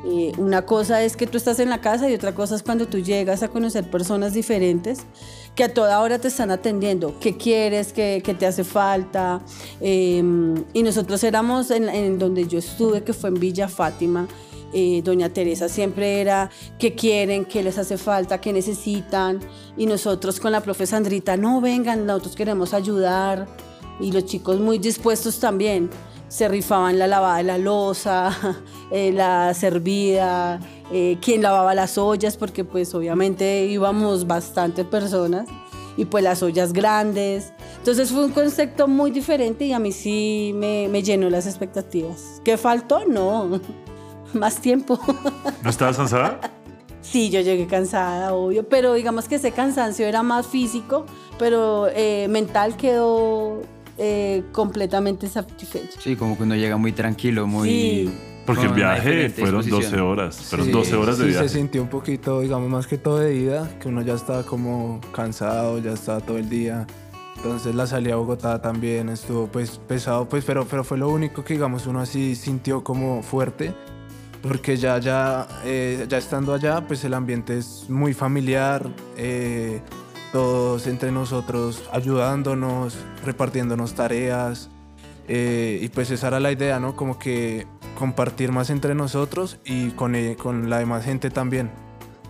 Eh, 0.05 0.31
una 0.37 0.65
cosa 0.65 1.03
es 1.03 1.17
que 1.17 1.27
tú 1.27 1.37
estás 1.37 1.59
en 1.59 1.69
la 1.69 1.81
casa 1.81 2.09
y 2.09 2.13
otra 2.13 2.33
cosa 2.33 2.55
es 2.55 2.63
cuando 2.63 2.87
tú 2.87 2.99
llegas 2.99 3.43
a 3.43 3.49
conocer 3.49 3.89
personas 3.89 4.33
diferentes 4.33 5.05
que 5.59 5.65
a 5.65 5.73
toda 5.73 5.99
hora 5.99 6.17
te 6.19 6.29
están 6.29 6.51
atendiendo. 6.51 7.19
¿Qué 7.19 7.35
quieres? 7.35 7.91
¿Qué, 7.91 8.21
te 8.39 8.45
hace 8.45 8.63
falta? 8.63 9.41
Eh, 9.81 10.23
y 10.71 10.83
nosotros 10.83 11.21
éramos 11.25 11.69
en, 11.69 11.89
en 11.89 12.17
donde 12.17 12.47
yo 12.47 12.59
estuve, 12.59 13.03
que 13.03 13.11
fue 13.11 13.27
en 13.27 13.41
Villa 13.41 13.67
Fátima, 13.67 14.25
eh, 14.71 15.01
doña 15.03 15.27
Teresa 15.27 15.67
siempre 15.67 16.21
era 16.21 16.49
qué 16.77 16.95
quieren, 16.95 17.43
qué 17.43 17.61
les 17.61 17.77
hace 17.77 17.97
falta, 17.97 18.39
qué 18.39 18.53
necesitan. 18.53 19.41
Y 19.75 19.85
nosotros 19.85 20.39
con 20.39 20.53
la 20.53 20.61
profe 20.61 20.85
Sandrita, 20.85 21.35
no 21.35 21.59
vengan, 21.59 22.05
nosotros 22.05 22.37
queremos 22.37 22.73
ayudar. 22.73 23.45
Y 23.99 24.13
los 24.13 24.23
chicos 24.23 24.61
muy 24.61 24.77
dispuestos 24.77 25.41
también. 25.41 25.89
Se 26.29 26.47
rifaban 26.47 26.97
la 26.97 27.07
lavada 27.07 27.39
de 27.39 27.43
la 27.43 27.57
losa, 27.57 28.31
eh, 28.91 29.11
la 29.11 29.53
servida, 29.53 30.61
eh, 30.91 31.17
quién 31.21 31.41
lavaba 31.41 31.73
las 31.73 31.97
ollas, 31.97 32.37
porque 32.37 32.63
pues 32.63 32.93
obviamente 32.95 33.65
íbamos 33.65 34.27
bastante 34.27 34.85
personas. 34.85 35.47
Y 35.97 36.05
pues 36.05 36.23
las 36.23 36.41
ollas 36.43 36.71
grandes. 36.71 37.51
Entonces 37.77 38.09
fue 38.09 38.23
un 38.23 38.31
concepto 38.31 38.87
muy 38.87 39.11
diferente 39.11 39.65
y 39.65 39.73
a 39.73 39.79
mí 39.79 39.91
sí 39.91 40.53
me, 40.55 40.87
me 40.87 41.03
llenó 41.03 41.29
las 41.29 41.45
expectativas. 41.45 42.41
¿Qué 42.45 42.55
faltó? 42.57 43.05
No. 43.05 43.59
Más 44.33 44.61
tiempo. 44.61 44.97
¿No 45.61 45.69
estabas 45.69 45.97
cansada? 45.97 46.39
Sí, 47.01 47.29
yo 47.29 47.41
llegué 47.41 47.65
cansada, 47.65 48.33
obvio, 48.33 48.67
pero 48.67 48.93
digamos 48.93 49.27
que 49.27 49.35
ese 49.35 49.51
cansancio 49.51 50.05
era 50.05 50.21
más 50.21 50.45
físico, 50.45 51.05
pero 51.39 51.87
eh, 51.87 52.27
mental 52.29 52.77
quedó 52.77 53.61
eh, 53.97 54.43
completamente 54.51 55.27
satisfecho. 55.27 55.99
Sí, 55.99 56.15
como 56.15 56.37
que 56.37 56.43
uno 56.43 56.55
llega 56.55 56.77
muy 56.77 56.91
tranquilo, 56.91 57.47
muy... 57.47 57.69
Sí. 57.69 58.09
Porque 58.55 58.67
el 58.67 58.73
viaje 58.73 59.29
fueron 59.29 59.55
12 59.61 59.65
disposición. 59.69 60.01
horas. 60.01 60.35
Fueron 60.37 60.65
Sí, 60.67 60.71
12 60.71 60.95
horas 60.95 61.17
de 61.17 61.23
sí 61.25 61.29
viaje. 61.31 61.49
se 61.49 61.55
sintió 61.57 61.81
un 61.81 61.89
poquito, 61.89 62.41
digamos, 62.41 62.69
más 62.69 62.87
que 62.87 62.97
todo 62.97 63.17
de 63.19 63.35
ida, 63.35 63.69
que 63.79 63.87
uno 63.89 64.01
ya 64.01 64.13
estaba 64.15 64.43
como 64.43 64.99
cansado, 65.13 65.77
ya 65.79 65.91
estaba 65.93 66.19
todo 66.21 66.37
el 66.37 66.49
día. 66.49 66.85
Entonces 67.37 67.73
la 67.73 67.87
salida 67.87 68.15
a 68.15 68.17
Bogotá 68.17 68.61
también 68.61 69.07
estuvo 69.09 69.47
pues 69.47 69.77
pesado, 69.87 70.27
pues, 70.27 70.43
pero, 70.43 70.65
pero 70.65 70.83
fue 70.83 70.97
lo 70.97 71.09
único 71.09 71.43
que, 71.43 71.53
digamos, 71.53 71.87
uno 71.87 72.01
así 72.01 72.35
sintió 72.35 72.83
como 72.83 73.23
fuerte. 73.23 73.73
Porque 74.41 74.77
ya, 74.77 74.97
ya, 74.99 75.47
eh, 75.65 76.05
ya 76.07 76.17
estando 76.17 76.53
allá, 76.53 76.85
pues 76.87 77.03
el 77.03 77.13
ambiente 77.13 77.57
es 77.57 77.89
muy 77.89 78.13
familiar, 78.13 78.87
eh, 79.17 79.81
todos 80.31 80.87
entre 80.87 81.11
nosotros 81.11 81.83
ayudándonos, 81.91 82.97
repartiéndonos 83.25 83.93
tareas. 83.95 84.69
eh, 85.27 85.79
y 85.81 85.89
pues 85.89 86.09
esa 86.11 86.27
era 86.29 86.39
la 86.39 86.51
idea, 86.51 86.79
¿no? 86.79 86.95
Como 86.95 87.19
que 87.19 87.67
compartir 87.99 88.51
más 88.51 88.69
entre 88.69 88.95
nosotros 88.95 89.59
y 89.65 89.89
con, 89.91 90.15
eh, 90.15 90.37
con 90.41 90.69
la 90.69 90.79
demás 90.79 91.03
gente 91.03 91.29
también. 91.29 91.69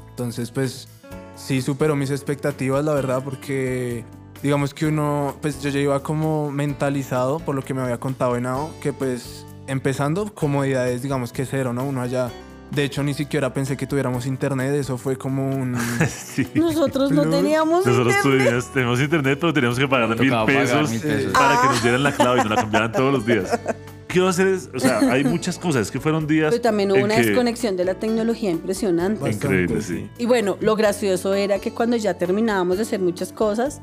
Entonces, 0.10 0.52
pues 0.52 0.90
sí 1.36 1.62
superó 1.62 1.96
mis 1.96 2.10
expectativas, 2.10 2.84
la 2.84 2.94
verdad, 2.94 3.24
porque 3.24 4.04
digamos 4.44 4.74
que 4.74 4.88
uno, 4.88 5.38
pues 5.42 5.62
yo 5.62 5.70
ya 5.70 5.80
iba 5.80 6.02
como 6.04 6.52
mentalizado 6.52 7.40
por 7.40 7.56
lo 7.56 7.62
que 7.64 7.74
me 7.74 7.82
había 7.82 8.00
contado 8.00 8.36
Henao, 8.36 8.72
que 8.82 8.92
pues 8.92 9.46
empezando 9.68 10.34
comodidades, 10.34 11.04
digamos 11.04 11.32
que 11.32 11.46
cero, 11.46 11.72
¿no? 11.72 11.84
Uno 11.84 12.02
allá, 12.02 12.32
de 12.72 12.84
hecho 12.84 13.04
ni 13.04 13.14
siquiera 13.14 13.54
pensé 13.54 13.78
que 13.78 13.86
tuviéramos 13.86 14.26
internet, 14.26 14.74
eso 14.74 14.98
fue 14.98 15.18
como 15.18 15.50
un... 15.50 15.78
Sí. 16.08 16.48
Nosotros 16.56 17.12
no 17.12 17.30
teníamos 17.30 17.86
Nosotros 17.86 18.16
internet. 18.16 18.44
tuvimos, 18.46 18.74
tenemos 18.74 19.00
internet, 19.00 19.38
pero 19.40 19.54
teníamos 19.54 19.78
que 19.78 19.88
pagar 19.88 20.10
mil 20.20 20.30
pagar 20.30 20.46
pesos, 20.48 20.90
mil 20.90 21.00
pesos. 21.02 21.32
para 21.32 21.62
que 21.62 21.68
nos 21.68 21.84
dieran 21.84 22.04
la 22.04 22.12
clave 22.12 22.40
y 22.40 22.42
nos 22.42 22.50
la 22.50 22.56
cambiaran 22.56 22.92
todos 22.92 23.14
los 23.14 23.26
días. 23.26 23.60
¿Qué 24.10 24.20
va 24.20 24.28
a 24.28 24.30
hacer? 24.32 24.48
Es, 24.48 24.70
o 24.76 24.80
sea, 24.80 25.00
hay 25.12 25.24
muchas 25.24 25.58
cosas. 25.60 25.84
Es 25.84 25.92
que 25.92 26.00
fueron 26.00 26.26
días. 26.28 26.50
Pero 26.50 26.62
también 26.62 26.92
hubo 26.92 27.04
una 27.04 27.16
que- 27.16 27.24
desconexión 27.28 27.78
de 27.78 27.86
la 27.86 27.94
tecnología 27.94 28.50
impresionante. 28.52 29.22
Bastante, 29.22 29.46
Increíble, 29.48 29.82
sí. 29.82 30.10
Y 30.18 30.26
bueno, 30.26 30.58
lo 30.62 30.76
gracioso 30.76 31.34
era 31.36 31.60
que 31.60 31.72
cuando 31.72 31.96
ya 31.96 32.16
terminábamos 32.16 32.78
de 32.78 32.84
hacer 32.84 33.00
muchas 33.00 33.32
cosas, 33.32 33.82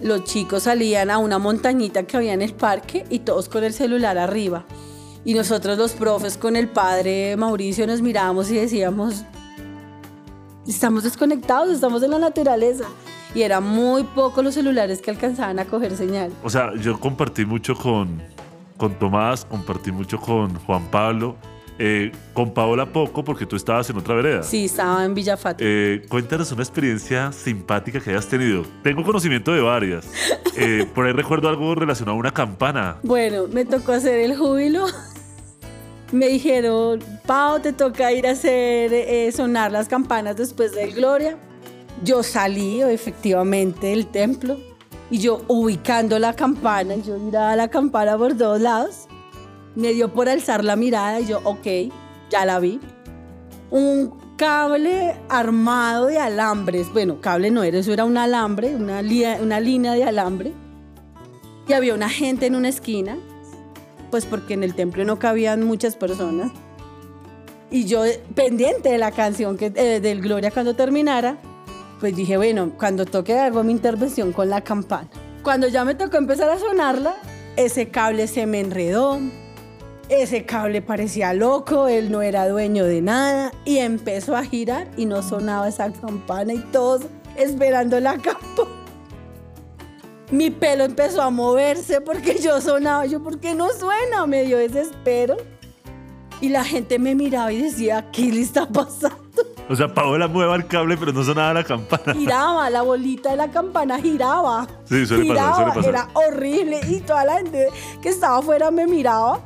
los 0.00 0.24
chicos 0.24 0.64
salían 0.64 1.10
a 1.10 1.18
una 1.18 1.38
montañita 1.38 2.02
que 2.02 2.16
había 2.16 2.32
en 2.34 2.42
el 2.42 2.54
parque 2.54 3.04
y 3.08 3.20
todos 3.20 3.48
con 3.48 3.62
el 3.64 3.72
celular 3.72 4.18
arriba. 4.18 4.64
Y 5.24 5.34
nosotros 5.34 5.78
los 5.78 5.92
profes 5.92 6.36
con 6.36 6.56
el 6.56 6.68
padre 6.68 7.36
Mauricio 7.36 7.86
nos 7.86 8.02
mirábamos 8.02 8.50
y 8.50 8.54
decíamos, 8.56 9.24
estamos 10.66 11.04
desconectados, 11.04 11.70
estamos 11.74 12.02
en 12.02 12.10
la 12.10 12.18
naturaleza. 12.18 12.84
Y 13.34 13.42
eran 13.42 13.62
muy 13.62 14.04
pocos 14.04 14.42
los 14.42 14.54
celulares 14.54 15.00
que 15.02 15.10
alcanzaban 15.10 15.58
a 15.58 15.66
coger 15.66 15.94
señal. 15.96 16.32
O 16.42 16.48
sea, 16.50 16.72
yo 16.80 16.98
compartí 16.98 17.44
mucho 17.44 17.74
con, 17.74 18.22
con 18.78 18.98
Tomás, 18.98 19.44
compartí 19.44 19.92
mucho 19.92 20.18
con 20.18 20.54
Juan 20.60 20.86
Pablo, 20.90 21.36
eh, 21.78 22.10
con 22.32 22.54
Paola 22.54 22.86
poco 22.86 23.22
porque 23.22 23.44
tú 23.44 23.56
estabas 23.56 23.90
en 23.90 23.98
otra 23.98 24.14
vereda. 24.14 24.42
Sí, 24.42 24.64
estaba 24.64 25.04
en 25.04 25.14
Villa 25.14 25.36
Fátima. 25.36 25.68
Eh, 25.70 26.02
cuéntanos 26.08 26.50
una 26.52 26.62
experiencia 26.62 27.30
simpática 27.32 28.00
que 28.00 28.10
hayas 28.10 28.26
tenido. 28.26 28.64
Tengo 28.82 29.04
conocimiento 29.04 29.52
de 29.52 29.60
varias. 29.60 30.08
Eh, 30.60 30.88
por 30.92 31.06
ahí 31.06 31.12
recuerdo 31.12 31.48
algo 31.48 31.74
relacionado 31.76 32.16
a 32.16 32.18
una 32.18 32.32
campana. 32.32 32.96
Bueno, 33.04 33.46
me 33.46 33.64
tocó 33.64 33.92
hacer 33.92 34.18
el 34.18 34.36
júbilo. 34.36 34.86
Me 36.10 36.26
dijeron, 36.26 37.00
Pau, 37.26 37.60
te 37.60 37.72
toca 37.72 38.10
ir 38.12 38.26
a 38.26 38.30
hacer 38.30 38.92
eh, 38.92 39.30
sonar 39.30 39.70
las 39.70 39.88
campanas 39.88 40.36
después 40.36 40.74
del 40.74 40.94
Gloria. 40.94 41.36
Yo 42.02 42.22
salí 42.22 42.80
efectivamente 42.80 43.88
del 43.88 44.06
templo 44.06 44.56
y 45.10 45.18
yo 45.18 45.42
ubicando 45.48 46.18
la 46.18 46.34
campana, 46.34 46.96
yo 46.96 47.18
miraba 47.18 47.56
la 47.56 47.68
campana 47.68 48.16
por 48.18 48.36
todos 48.36 48.60
lados. 48.60 49.06
Me 49.74 49.92
dio 49.92 50.12
por 50.12 50.28
alzar 50.28 50.64
la 50.64 50.76
mirada 50.76 51.20
y 51.20 51.26
yo, 51.26 51.40
ok, 51.44 51.66
ya 52.30 52.44
la 52.44 52.58
vi. 52.58 52.80
Un 53.70 54.12
cable 54.36 55.14
armado 55.28 56.06
de 56.06 56.18
alambres. 56.18 56.92
Bueno, 56.92 57.20
cable 57.20 57.50
no 57.50 57.62
era, 57.62 57.78
eso 57.78 57.92
era 57.92 58.04
un 58.04 58.16
alambre, 58.16 58.74
una, 58.74 59.02
lia- 59.02 59.38
una 59.40 59.60
línea 59.60 59.92
de 59.92 60.04
alambre. 60.04 60.52
Y 61.68 61.72
había 61.74 61.94
una 61.94 62.08
gente 62.08 62.46
en 62.46 62.54
una 62.56 62.68
esquina, 62.68 63.18
pues 64.10 64.24
porque 64.24 64.54
en 64.54 64.62
el 64.64 64.74
templo 64.74 65.04
no 65.04 65.18
cabían 65.18 65.64
muchas 65.64 65.96
personas. 65.96 66.50
Y 67.70 67.84
yo, 67.84 68.02
pendiente 68.34 68.88
de 68.88 68.98
la 68.98 69.12
canción 69.12 69.58
que, 69.58 69.66
eh, 69.74 70.00
del 70.00 70.22
Gloria 70.22 70.50
cuando 70.50 70.74
terminara, 70.74 71.36
pues 72.00 72.14
dije, 72.14 72.36
bueno, 72.36 72.72
cuando 72.78 73.06
toque 73.06 73.38
hago 73.38 73.62
mi 73.64 73.72
intervención 73.72 74.32
con 74.32 74.48
la 74.50 74.62
campana. 74.62 75.08
Cuando 75.42 75.68
ya 75.68 75.84
me 75.84 75.94
tocó 75.94 76.16
empezar 76.16 76.50
a 76.50 76.58
sonarla, 76.58 77.16
ese 77.56 77.88
cable 77.88 78.26
se 78.26 78.46
me 78.46 78.60
enredó, 78.60 79.18
ese 80.08 80.44
cable 80.44 80.80
parecía 80.82 81.34
loco, 81.34 81.88
él 81.88 82.10
no 82.10 82.22
era 82.22 82.48
dueño 82.48 82.84
de 82.84 83.02
nada 83.02 83.52
y 83.64 83.78
empezó 83.78 84.36
a 84.36 84.44
girar 84.44 84.88
y 84.96 85.06
no 85.06 85.22
sonaba 85.22 85.68
esa 85.68 85.92
campana 85.92 86.54
y 86.54 86.58
todos 86.72 87.02
esperando 87.36 88.00
la 88.00 88.12
campana. 88.18 88.78
Mi 90.30 90.50
pelo 90.50 90.84
empezó 90.84 91.22
a 91.22 91.30
moverse 91.30 92.00
porque 92.00 92.38
yo 92.38 92.60
sonaba, 92.60 93.06
yo, 93.06 93.22
¿por 93.22 93.40
qué 93.40 93.54
no 93.54 93.68
suena? 93.70 94.26
Me 94.26 94.44
dio 94.44 94.58
desespero. 94.58 95.36
Y 96.40 96.50
la 96.50 96.64
gente 96.64 96.98
me 96.98 97.14
miraba 97.14 97.52
y 97.52 97.62
decía, 97.62 98.10
¿qué 98.12 98.30
le 98.30 98.42
está 98.42 98.68
pasando? 98.68 99.27
O 99.70 99.76
sea, 99.76 99.92
Paola 99.92 100.28
mueva 100.28 100.56
el 100.56 100.66
cable, 100.66 100.96
pero 100.96 101.12
no 101.12 101.22
sonaba 101.22 101.52
la 101.52 101.64
campana. 101.64 102.14
Giraba, 102.14 102.70
la 102.70 102.82
bolita 102.82 103.30
de 103.30 103.36
la 103.36 103.50
campana 103.50 104.00
giraba. 104.00 104.66
Sí, 104.84 105.04
suele 105.06 105.28
pasar, 105.28 105.36
giraba, 105.36 105.56
suele 105.56 105.72
pasar. 105.72 105.90
Era 105.90 106.08
horrible 106.14 106.80
y 106.88 107.00
toda 107.00 107.24
la 107.24 107.36
gente 107.36 107.68
que 108.00 108.08
estaba 108.08 108.38
afuera 108.38 108.70
me 108.70 108.86
miraba. 108.86 109.40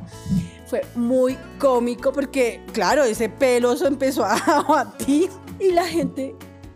Fue 0.67 0.81
muy 0.95 1.37
cómico 1.59 2.13
porque, 2.13 2.61
claro, 2.71 3.03
ese 3.03 3.27
pelo 3.27 3.75
se 3.75 3.87
empezó 3.87 4.23
a 4.23 4.63
batir 4.67 5.29
y 5.59 5.71
la 5.71 5.85
gente, 5.85 6.35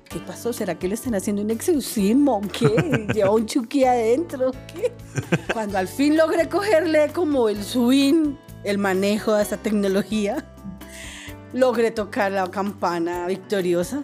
¿qué 0.10 0.20
pasó? 0.20 0.52
¿Será 0.52 0.76
que 0.76 0.90
le 0.90 0.96
están 0.96 1.16
haciendo 1.16 1.42
un 1.42 1.50
exorcismo? 1.50 2.42
¿Qué? 2.52 3.08
¿Lleva 3.14 3.32
un 3.32 3.46
chucky 3.46 3.86
adentro? 3.86 4.52
¿Qué? 4.74 4.92
Cuando 5.54 5.78
al 5.78 5.88
fin 5.88 6.18
logré 6.18 6.50
cogerle 6.50 7.12
como 7.14 7.48
el 7.48 7.64
swing, 7.64 8.36
el 8.66 8.78
manejo 8.78 9.34
de 9.34 9.44
esta 9.44 9.58
tecnología, 9.58 10.46
logré 11.54 11.92
tocar 11.92 12.32
la 12.32 12.50
campana 12.52 13.28
victoriosa. 13.28 14.04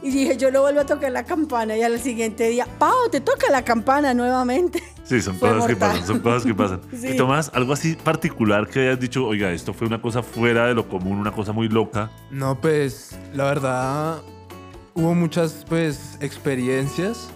Y 0.00 0.10
dije, 0.12 0.36
yo 0.36 0.52
no 0.52 0.60
vuelvo 0.60 0.80
a 0.80 0.86
tocar 0.86 1.10
la 1.10 1.24
campana. 1.24 1.76
Y 1.76 1.82
al 1.82 1.98
siguiente 1.98 2.48
día, 2.48 2.66
Pau, 2.78 3.08
te 3.10 3.20
toca 3.20 3.50
la 3.50 3.64
campana 3.64 4.14
nuevamente. 4.14 4.80
Sí, 5.02 5.20
son 5.20 5.34
Fue 5.36 5.48
cosas 5.50 5.66
que 5.66 5.74
pasan, 5.76 6.06
son 6.06 6.20
cosas 6.20 6.44
que 6.44 6.54
pasan. 6.54 6.80
Sí. 6.96 7.08
Y 7.08 7.16
Tomás, 7.16 7.50
algo 7.54 7.72
así 7.72 7.96
particular 7.96 8.68
que 8.68 8.80
hayas 8.80 9.00
dicho, 9.00 9.26
oiga, 9.26 9.50
esto 9.50 9.72
fue 9.74 9.86
una 9.88 10.00
cosa 10.00 10.22
fuera 10.22 10.66
de 10.68 10.74
lo 10.74 10.88
común, 10.88 11.18
una 11.18 11.32
cosa 11.32 11.52
muy 11.52 11.68
loca. 11.68 12.10
No, 12.30 12.60
pues 12.60 13.18
la 13.34 13.44
verdad 13.44 14.18
hubo 14.94 15.14
muchas 15.14 15.64
pues 15.68 16.16
experiencias, 16.20 17.28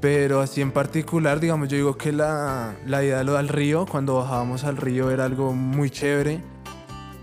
pero 0.00 0.40
así 0.40 0.60
en 0.60 0.70
particular, 0.72 1.40
digamos, 1.40 1.68
yo 1.68 1.76
digo 1.76 1.96
que 1.96 2.12
la, 2.12 2.74
la 2.86 3.02
ida 3.04 3.24
lo- 3.24 3.36
al 3.36 3.48
río, 3.48 3.86
cuando 3.86 4.14
bajábamos 4.16 4.62
al 4.64 4.76
río 4.76 5.10
era 5.10 5.24
algo 5.24 5.52
muy 5.54 5.90
chévere. 5.90 6.40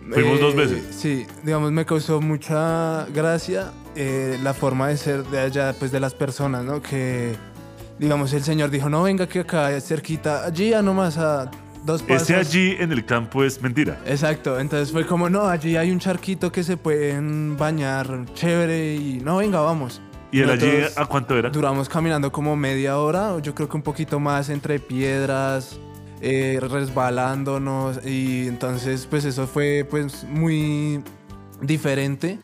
Eh, 0.07 0.13
Fuimos 0.13 0.39
dos 0.39 0.55
veces. 0.55 0.83
Sí, 0.91 1.25
digamos, 1.43 1.71
me 1.71 1.85
causó 1.85 2.21
mucha 2.21 3.05
gracia 3.13 3.71
eh, 3.95 4.37
la 4.41 4.53
forma 4.53 4.87
de 4.87 4.97
ser 4.97 5.23
de 5.25 5.39
allá, 5.39 5.75
pues 5.77 5.91
de 5.91 5.99
las 5.99 6.13
personas, 6.13 6.63
¿no? 6.63 6.81
Que, 6.81 7.35
digamos, 7.99 8.31
el 8.33 8.43
señor 8.43 8.69
dijo, 8.69 8.89
no, 8.89 9.03
venga 9.03 9.27
que 9.27 9.41
acá 9.41 9.69
cerquita, 9.81 10.45
allí 10.45 10.69
ya 10.69 10.81
nomás 10.81 11.17
a 11.17 11.51
dos 11.83 12.03
pasos. 12.03 12.29
Ese 12.29 12.35
allí 12.35 12.75
en 12.79 12.91
el 12.91 13.05
campo 13.05 13.43
es 13.43 13.61
mentira. 13.61 13.99
Exacto, 14.05 14.59
entonces 14.59 14.91
fue 14.91 15.05
como, 15.05 15.29
no, 15.29 15.47
allí 15.47 15.75
hay 15.75 15.91
un 15.91 15.99
charquito 15.99 16.51
que 16.51 16.63
se 16.63 16.77
pueden 16.77 17.57
bañar 17.57 18.25
chévere 18.33 18.95
y 18.95 19.19
no, 19.23 19.37
venga, 19.37 19.59
vamos. 19.59 20.01
¿Y 20.31 20.41
el 20.41 20.49
allí 20.49 20.69
a 20.95 21.05
cuánto 21.05 21.37
era? 21.37 21.49
Duramos 21.49 21.87
caminando 21.87 22.31
como 22.31 22.55
media 22.55 22.97
hora, 22.97 23.39
yo 23.41 23.55
creo 23.55 23.69
que 23.69 23.77
un 23.77 23.83
poquito 23.83 24.19
más 24.19 24.49
entre 24.49 24.79
piedras, 24.79 25.79
eh, 26.21 26.59
resbalándonos 26.61 28.05
y 28.05 28.47
entonces 28.47 29.07
pues 29.09 29.25
eso 29.25 29.47
fue 29.47 29.85
pues 29.89 30.23
muy 30.25 31.01
diferente 31.61 32.39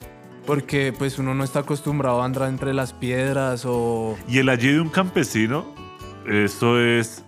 porque 0.46 0.94
pues 0.98 1.18
uno 1.20 1.34
no 1.34 1.44
está 1.44 1.60
acostumbrado 1.60 2.22
a 2.22 2.26
andar 2.26 2.50
entre 2.50 2.74
las 2.74 2.92
piedras 2.94 3.64
o... 3.66 4.18
Y 4.28 4.40
el 4.40 4.50
allí 4.50 4.74
de 4.74 4.82
un 4.82 4.90
campesino, 4.90 5.66
eso 6.28 6.80
es 6.82 7.24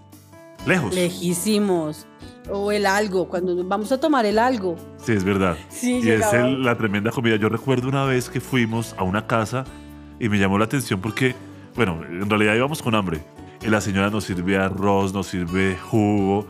lejos. 0.68 0.94
Lejísimos. 0.94 2.08
O 2.52 2.72
el 2.72 2.86
algo, 2.86 3.28
cuando 3.28 3.64
vamos 3.64 3.92
a 3.92 4.00
tomar 4.00 4.26
el 4.26 4.38
algo. 4.38 4.76
Sí, 5.04 5.14
es 5.14 5.24
verdad. 5.24 5.58
Sí, 5.70 5.94
y 5.96 5.98
es 6.00 6.06
llegaba- 6.06 6.48
el- 6.48 6.62
la 6.64 6.78
tremenda 6.78 7.10
comida. 7.10 7.38
Yo 7.38 7.50
recuerdo 7.50 7.88
una 7.88 8.04
vez 8.06 8.30
que 8.30 8.40
fuimos 8.40 8.94
a 8.98 9.04
una 9.04 9.26
casa 9.26 9.64
y 10.20 10.30
me 10.30 10.38
llamó 10.38 10.60
la 10.60 10.66
atención 10.66 11.02
porque, 11.02 11.34
bueno, 11.76 12.02
en 12.08 12.30
realidad 12.30 12.54
íbamos 12.56 12.84
con 12.84 12.94
hambre. 12.94 13.22
Y 13.66 13.70
la 13.70 13.82
señora 13.82 14.10
nos 14.10 14.24
sirve 14.26 14.58
arroz, 14.58 15.14
nos 15.14 15.28
sirve 15.28 15.76
jugo, 15.78 16.46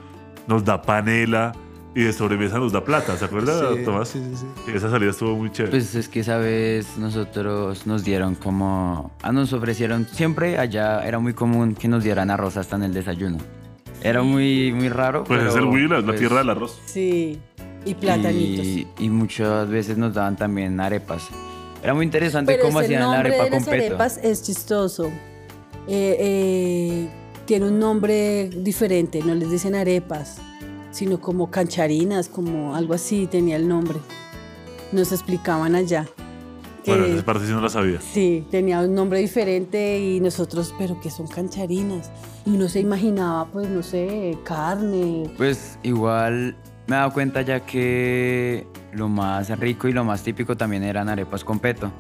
nos 0.48 0.66
da 0.66 0.82
panela 0.82 1.54
y 1.96 2.02
de 2.04 2.12
sobremesa 2.12 2.60
nos 2.60 2.74
da 2.74 2.84
plata. 2.84 3.16
¿Se 3.18 3.24
acuerda, 3.26 3.74
Sí, 3.74 3.84
Tomás? 3.86 4.10
sí, 4.10 4.22
sí, 4.34 4.46
sí. 4.66 4.72
Esa 4.74 4.90
salida 4.90 5.12
estuvo 5.12 5.36
muy 5.38 5.50
chévere. 5.52 5.72
Pues 5.72 5.96
es 5.96 6.10
que 6.10 6.20
esa 6.20 6.38
vez 6.38 6.98
nosotros 6.98 7.88
nos 7.88 8.04
dieron 8.04 8.36
como... 8.36 9.12
Ah, 9.22 9.32
nos 9.32 9.54
ofrecieron... 9.54 10.06
Siempre 10.12 10.58
allá 10.58 11.06
era 11.08 11.20
muy 11.20 11.34
común 11.34 11.74
que 11.74 11.88
nos 11.88 12.04
dieran 12.04 12.30
arroz 12.32 12.58
hasta 12.58 12.76
en 12.76 12.84
el 12.84 12.94
desayuno. 12.94 13.38
Era 14.04 14.22
muy, 14.22 14.74
muy 14.74 14.90
raro. 14.90 15.24
Pues 15.24 15.42
es 15.42 15.54
pero, 15.54 15.66
el 15.68 15.72
Huila, 15.72 15.98
es 16.00 16.02
la 16.04 16.08
pues, 16.08 16.20
tierra 16.20 16.40
del 16.40 16.50
arroz. 16.50 16.80
Sí. 16.86 17.40
Y 17.86 17.94
platanitos. 17.94 18.66
Y, 18.66 18.88
y 19.00 19.10
muchas 19.10 19.70
veces 19.70 19.98
nos 19.98 20.14
daban 20.14 20.36
también 20.36 20.80
arepas. 20.82 21.30
Era 21.82 21.94
muy 21.94 22.04
interesante 22.04 22.54
Pero 22.56 22.66
cómo 22.66 22.82
ese 22.82 22.96
hacían 22.98 23.12
la 23.12 23.20
arepa 23.20 23.44
de 23.46 23.50
con 23.52 23.60
las 23.60 23.70
peto. 23.70 23.86
arepas 23.86 24.18
es 24.22 24.44
chistoso. 24.44 25.12
Eh, 25.88 26.18
eh, 26.20 27.10
tiene 27.46 27.68
un 27.68 27.80
nombre 27.80 28.50
diferente, 28.50 29.22
no 29.24 29.36
les 29.36 29.52
dicen 29.52 29.76
arepas, 29.76 30.38
sino 30.92 31.20
como 31.22 31.52
cancharinas, 31.52 32.28
como 32.28 32.76
algo 32.76 32.94
así 32.94 33.28
tenía 33.28 33.56
el 33.56 33.68
nombre. 33.68 33.98
Nos 34.92 35.12
explicaban 35.12 35.76
allá. 35.76 36.06
que- 36.84 36.92
Bueno, 36.92 37.06
esa 37.06 37.26
parte 37.26 37.48
sí 37.48 37.52
no 37.52 37.62
la 37.62 37.70
sabía. 37.70 38.00
Sí, 38.00 38.46
tenía 38.52 38.80
un 38.82 38.94
nombre 38.94 39.18
diferente 39.20 40.00
y 40.00 40.20
nosotros, 40.20 40.72
pero 40.78 41.00
que 41.02 41.10
son 41.10 41.26
cancharinas. 41.28 42.12
Y 42.46 42.52
uno 42.52 42.70
se 42.70 42.80
imaginaba, 42.80 43.46
pues, 43.48 43.68
no 43.70 43.82
sé, 43.82 44.38
carne. 44.44 45.32
Pues 45.36 45.80
igual 45.82 46.56
me 46.86 46.96
he 46.96 47.00
dado 47.00 47.12
cuenta 47.12 47.42
ya 47.42 47.60
que 47.66 48.68
lo 48.94 49.10
más 49.10 49.50
rico 49.60 49.88
y 49.88 49.94
lo 49.94 50.04
más 50.04 50.22
típico 50.22 50.56
también 50.56 50.84
eran 50.84 51.10
arepas 51.10 51.44
con 51.44 51.58
peto. 51.58 51.92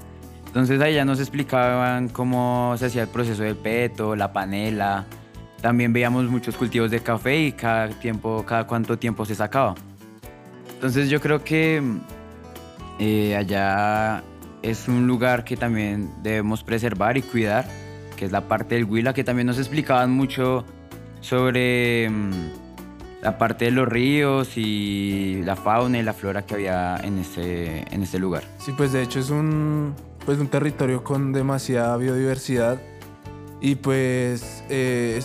Entonces 0.55 0.79
ahí 0.79 0.93
ya 0.93 1.03
nos 1.03 1.19
explicaban 1.19 2.07
cómo 2.07 2.75
se 2.77 2.85
hacía 2.85 3.01
el 3.01 3.09
proceso 3.09 3.43
del 3.43 3.57
peto, 3.57 4.15
la 4.15 4.31
panela. 4.31 5.05
También 5.61 5.91
veíamos 5.91 6.23
muchos 6.29 6.55
cultivos 6.55 6.89
de 6.91 7.01
café 7.01 7.37
y 7.37 7.51
cada 7.51 7.89
tiempo, 7.89 8.45
cada 8.47 8.65
cuánto 8.65 8.97
tiempo 8.97 9.25
se 9.25 9.35
sacaba. 9.35 9.75
Entonces 10.75 11.09
yo 11.09 11.19
creo 11.19 11.43
que 11.43 11.83
eh, 12.99 13.35
allá 13.35 14.23
es 14.61 14.87
un 14.87 15.07
lugar 15.07 15.43
que 15.43 15.57
también 15.57 16.09
debemos 16.23 16.63
preservar 16.63 17.17
y 17.17 17.21
cuidar, 17.21 17.67
que 18.15 18.23
es 18.23 18.31
la 18.31 18.47
parte 18.47 18.75
del 18.75 18.85
Huila, 18.85 19.13
que 19.13 19.25
también 19.25 19.47
nos 19.47 19.57
explicaban 19.57 20.11
mucho 20.11 20.63
sobre 21.19 22.09
mm, 22.09 22.31
la 23.23 23.37
parte 23.37 23.65
de 23.65 23.71
los 23.71 23.89
ríos 23.89 24.55
y 24.55 25.41
la 25.43 25.57
fauna 25.57 25.97
y 25.97 26.01
la 26.01 26.13
flora 26.13 26.45
que 26.45 26.53
había 26.53 26.95
en 27.03 27.19
este, 27.19 27.93
en 27.93 28.03
este 28.03 28.19
lugar. 28.19 28.43
Sí, 28.57 28.71
pues 28.71 28.93
de 28.93 29.03
hecho 29.03 29.19
es 29.19 29.29
un, 29.31 29.93
pues 30.25 30.39
un 30.39 30.47
territorio 30.47 31.03
con 31.03 31.33
demasiada 31.33 31.95
biodiversidad. 31.97 32.81
Y 33.61 33.75
pues 33.75 34.63
eh, 34.69 35.21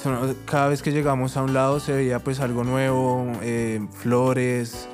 cada 0.46 0.68
vez 0.68 0.82
que 0.82 0.92
llegamos 0.92 1.36
a 1.36 1.42
un 1.42 1.52
lado 1.52 1.80
se 1.80 1.92
veía 1.92 2.20
pues 2.20 2.40
algo 2.40 2.64
nuevo, 2.64 3.26
eh, 3.42 3.86
flores, 3.92 4.88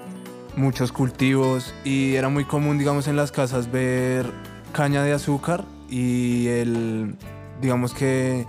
muchos 0.56 0.92
cultivos. 0.92 1.74
Y 1.84 2.14
era 2.14 2.28
muy 2.28 2.44
común 2.44 2.78
digamos 2.78 3.08
en 3.08 3.16
las 3.16 3.32
casas 3.32 3.70
ver 3.70 4.26
caña 4.72 5.02
de 5.02 5.12
azúcar 5.12 5.64
y 5.88 6.48
el, 6.48 7.16
digamos 7.60 7.94
que 7.94 8.46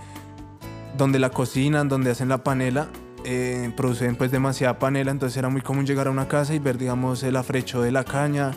donde 0.96 1.18
la 1.18 1.30
cocinan, 1.30 1.88
donde 1.88 2.10
hacen 2.10 2.28
la 2.28 2.42
panela, 2.42 2.88
eh, 3.24 3.72
producen 3.76 4.16
pues 4.16 4.30
demasiada 4.30 4.78
panela, 4.78 5.10
entonces 5.10 5.36
era 5.36 5.48
muy 5.48 5.60
común 5.60 5.86
llegar 5.86 6.06
a 6.08 6.10
una 6.10 6.28
casa 6.28 6.54
y 6.54 6.58
ver 6.58 6.78
digamos 6.78 7.22
el 7.22 7.36
afrecho 7.36 7.82
de 7.82 7.92
la 7.92 8.04
caña, 8.04 8.52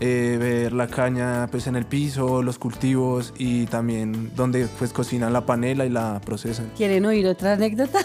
eh, 0.00 0.36
ver 0.40 0.72
la 0.72 0.86
caña 0.88 1.46
pues 1.50 1.66
en 1.66 1.76
el 1.76 1.84
piso, 1.86 2.42
los 2.42 2.58
cultivos 2.58 3.32
y 3.38 3.66
también 3.66 4.30
donde 4.34 4.66
pues 4.78 4.92
cocinan 4.92 5.32
la 5.32 5.46
panela 5.46 5.84
y 5.86 5.90
la 5.90 6.20
procesan. 6.24 6.70
¿Quieren 6.76 7.04
oír 7.06 7.26
otra 7.26 7.52
anécdota? 7.54 8.00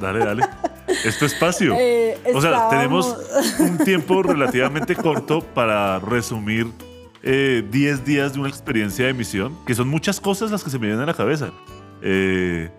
Dale, 0.00 0.18
dale. 0.24 0.42
Es 1.04 1.18
tu 1.18 1.24
espacio. 1.24 1.74
Eh, 1.78 2.16
o 2.34 2.40
sea, 2.42 2.50
estábamos- 2.50 3.16
tenemos 3.18 3.58
un 3.60 3.78
tiempo 3.78 4.22
relativamente 4.22 4.94
corto 4.94 5.40
para 5.42 5.98
resumir 5.98 6.66
eh, 7.22 7.64
10 7.70 8.04
días 8.04 8.34
de 8.34 8.40
una 8.40 8.48
experiencia 8.50 9.06
de 9.06 9.14
misión, 9.14 9.56
que 9.66 9.74
son 9.74 9.88
muchas 9.88 10.20
cosas 10.20 10.50
las 10.50 10.62
que 10.62 10.68
se 10.70 10.78
me 10.78 10.86
vienen 10.86 11.02
a 11.02 11.06
la 11.06 11.14
cabeza. 11.14 11.50
Eh, 12.02 12.70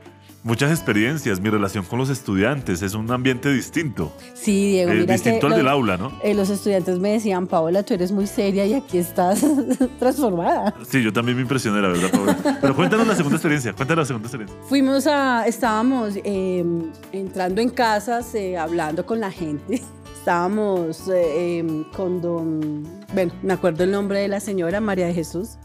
muchas 0.45 0.69
experiencias, 0.69 1.41
mi 1.41 1.49
relación 1.49 1.83
con 1.83 1.97
los 1.97 2.09
estudiantes, 2.09 2.83
es 2.83 2.93
un 2.93 3.11
ambiente 3.11 3.51
distinto. 3.51 4.13
Sí, 4.35 4.73
Diego, 4.73 4.91
eh, 4.91 4.95
mira 5.01 5.13
distinto 5.13 5.39
que 5.39 5.45
al 5.47 5.49
los, 5.49 5.57
del 5.57 5.67
aula, 5.67 5.97
¿no? 5.97 6.11
eh, 6.23 6.35
los 6.35 6.49
estudiantes 6.51 6.99
me 6.99 7.13
decían, 7.13 7.47
Paola, 7.47 7.81
tú 7.83 7.95
eres 7.95 8.11
muy 8.11 8.27
seria 8.27 8.63
y 8.65 8.75
aquí 8.75 8.99
estás 8.99 9.43
transformada. 9.99 10.73
Sí, 10.87 11.03
yo 11.03 11.11
también 11.11 11.35
me 11.35 11.41
impresioné, 11.41 11.81
la 11.81 11.87
verdad. 11.87 12.11
Paola. 12.11 12.57
Pero 12.61 12.75
cuéntanos 12.75 13.07
la 13.07 13.15
segunda 13.15 13.37
experiencia, 13.37 13.73
cuéntanos 13.73 14.03
la 14.03 14.05
segunda 14.05 14.27
experiencia. 14.27 14.57
Fuimos 14.69 15.07
a, 15.07 15.47
estábamos 15.47 16.13
eh, 16.23 16.63
entrando 17.11 17.59
en 17.59 17.69
casas, 17.69 18.33
eh, 18.35 18.55
hablando 18.55 19.05
con 19.05 19.19
la 19.19 19.31
gente. 19.31 19.81
Estábamos 20.25 21.07
eh, 21.07 21.59
eh, 21.59 21.85
con 21.95 22.19
don, 22.19 22.83
bueno, 23.13 23.31
me 23.43 23.53
acuerdo 23.53 23.83
el 23.83 23.91
nombre 23.91 24.19
de 24.19 24.27
la 24.27 24.39
señora 24.39 24.81
María 24.81 25.05
de 25.05 25.13
Jesús. 25.13 25.57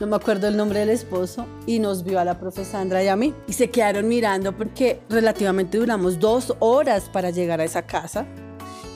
No 0.00 0.08
me 0.08 0.16
acuerdo 0.16 0.48
el 0.48 0.56
nombre 0.56 0.80
del 0.80 0.90
esposo 0.90 1.46
y 1.66 1.78
nos 1.78 2.02
vio 2.02 2.18
a 2.18 2.24
la 2.24 2.40
profe 2.40 2.64
Sandra 2.64 3.04
y 3.04 3.06
a 3.06 3.14
mí 3.14 3.32
y 3.46 3.52
se 3.52 3.70
quedaron 3.70 4.08
mirando 4.08 4.50
porque 4.50 5.00
relativamente 5.08 5.78
duramos 5.78 6.18
dos 6.18 6.56
horas 6.58 7.08
para 7.08 7.30
llegar 7.30 7.60
a 7.60 7.64
esa 7.64 7.82
casa. 7.82 8.26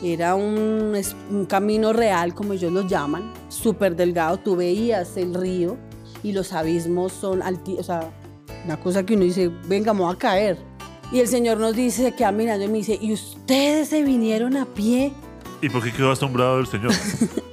Era 0.03 0.35
un, 0.35 1.01
un 1.31 1.47
camino 1.47 1.93
real, 1.93 2.35
como 2.35 2.53
ellos 2.53 2.73
lo 2.73 2.85
llaman, 2.87 3.33
súper 3.49 3.95
delgado. 3.95 4.39
Tú 4.39 4.57
veías 4.57 5.17
el 5.17 5.35
río 5.35 5.77
y 6.25 6.33
los 6.33 6.53
abismos 6.53 7.13
son 7.13 7.43
altos, 7.43 7.79
o 7.79 7.83
sea, 7.85 8.11
una 8.65 8.81
cosa 8.81 9.07
que 9.07 9.15
uno 9.15 9.23
dice, 9.23 9.53
venga, 9.69 9.93
voy 9.93 10.13
a 10.13 10.19
caer. 10.19 10.59
Y 11.13 11.21
el 11.21 11.29
Señor 11.29 11.59
nos 11.59 11.77
dice, 11.77 12.03
se 12.03 12.13
queda 12.13 12.33
mirando 12.33 12.65
y 12.65 12.69
me 12.69 12.79
dice, 12.79 12.99
¿y 13.01 13.13
ustedes 13.13 13.89
se 13.89 14.03
vinieron 14.03 14.57
a 14.57 14.67
pie? 14.67 15.13
¿Y 15.63 15.69
por 15.69 15.83
qué 15.83 15.93
quedó 15.93 16.11
asombrado 16.11 16.59
el 16.59 16.67
señor? 16.67 16.93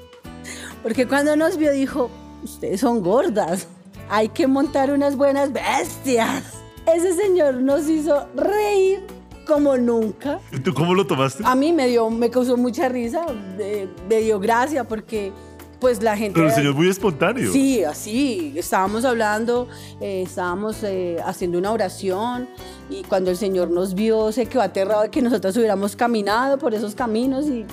Porque 0.84 1.08
cuando 1.08 1.36
nos 1.36 1.58
vio 1.58 1.72
dijo, 1.72 2.10
ustedes 2.46 2.80
son 2.82 3.02
gordas, 3.02 3.68
hay 4.10 4.30
que 4.30 4.48
montar 4.48 4.92
unas 4.92 5.16
buenas 5.18 5.52
bestias. 5.52 6.44
Ese 6.92 7.14
señor 7.14 7.56
nos 7.56 7.90
hizo 7.90 8.28
reír 8.36 9.04
como 9.48 9.76
nunca. 9.78 10.40
¿Y 10.52 10.60
¿Tú 10.60 10.74
cómo 10.74 10.94
lo 10.94 11.06
tomaste? 11.06 11.44
A 11.46 11.56
mí 11.56 11.74
me 11.74 11.88
dio, 11.88 12.10
me 12.10 12.30
causó 12.30 12.58
mucha 12.58 12.88
risa, 12.90 13.26
de- 13.58 13.90
me 14.10 14.18
dio 14.22 14.40
gracia 14.40 14.84
porque 14.86 15.32
pues 15.80 16.02
la 16.02 16.16
gente... 16.18 16.34
Pero 16.36 16.48
el 16.48 16.54
señor 16.54 16.74
muy 16.74 16.88
espontáneo. 16.90 17.52
Sí, 17.52 17.84
así, 17.84 18.54
estábamos 18.56 19.04
hablando, 19.06 19.68
eh, 20.00 20.24
estábamos 20.26 20.78
eh, 20.84 21.18
haciendo 21.26 21.58
una 21.60 21.72
oración 21.72 22.48
y 22.90 23.04
cuando 23.04 23.30
el 23.30 23.38
Señor 23.38 23.70
nos 23.70 23.94
vio 23.94 24.32
se 24.32 24.46
quedó 24.46 24.62
aterrado 24.62 25.02
de 25.04 25.10
que 25.10 25.22
nosotros 25.22 25.56
hubiéramos 25.58 25.96
caminado 25.96 26.58
por 26.58 26.74
esos 26.74 26.96
caminos 26.96 27.46
y 27.48 27.66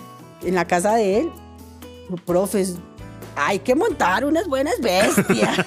en 0.42 0.54
la 0.54 0.66
casa 0.66 0.94
de 0.96 1.20
él, 1.20 1.30
profes, 2.26 2.76
hay 3.36 3.58
que 3.60 3.74
montar 3.74 4.24
unas 4.24 4.46
buenas 4.48 4.74
bestias. 4.80 5.64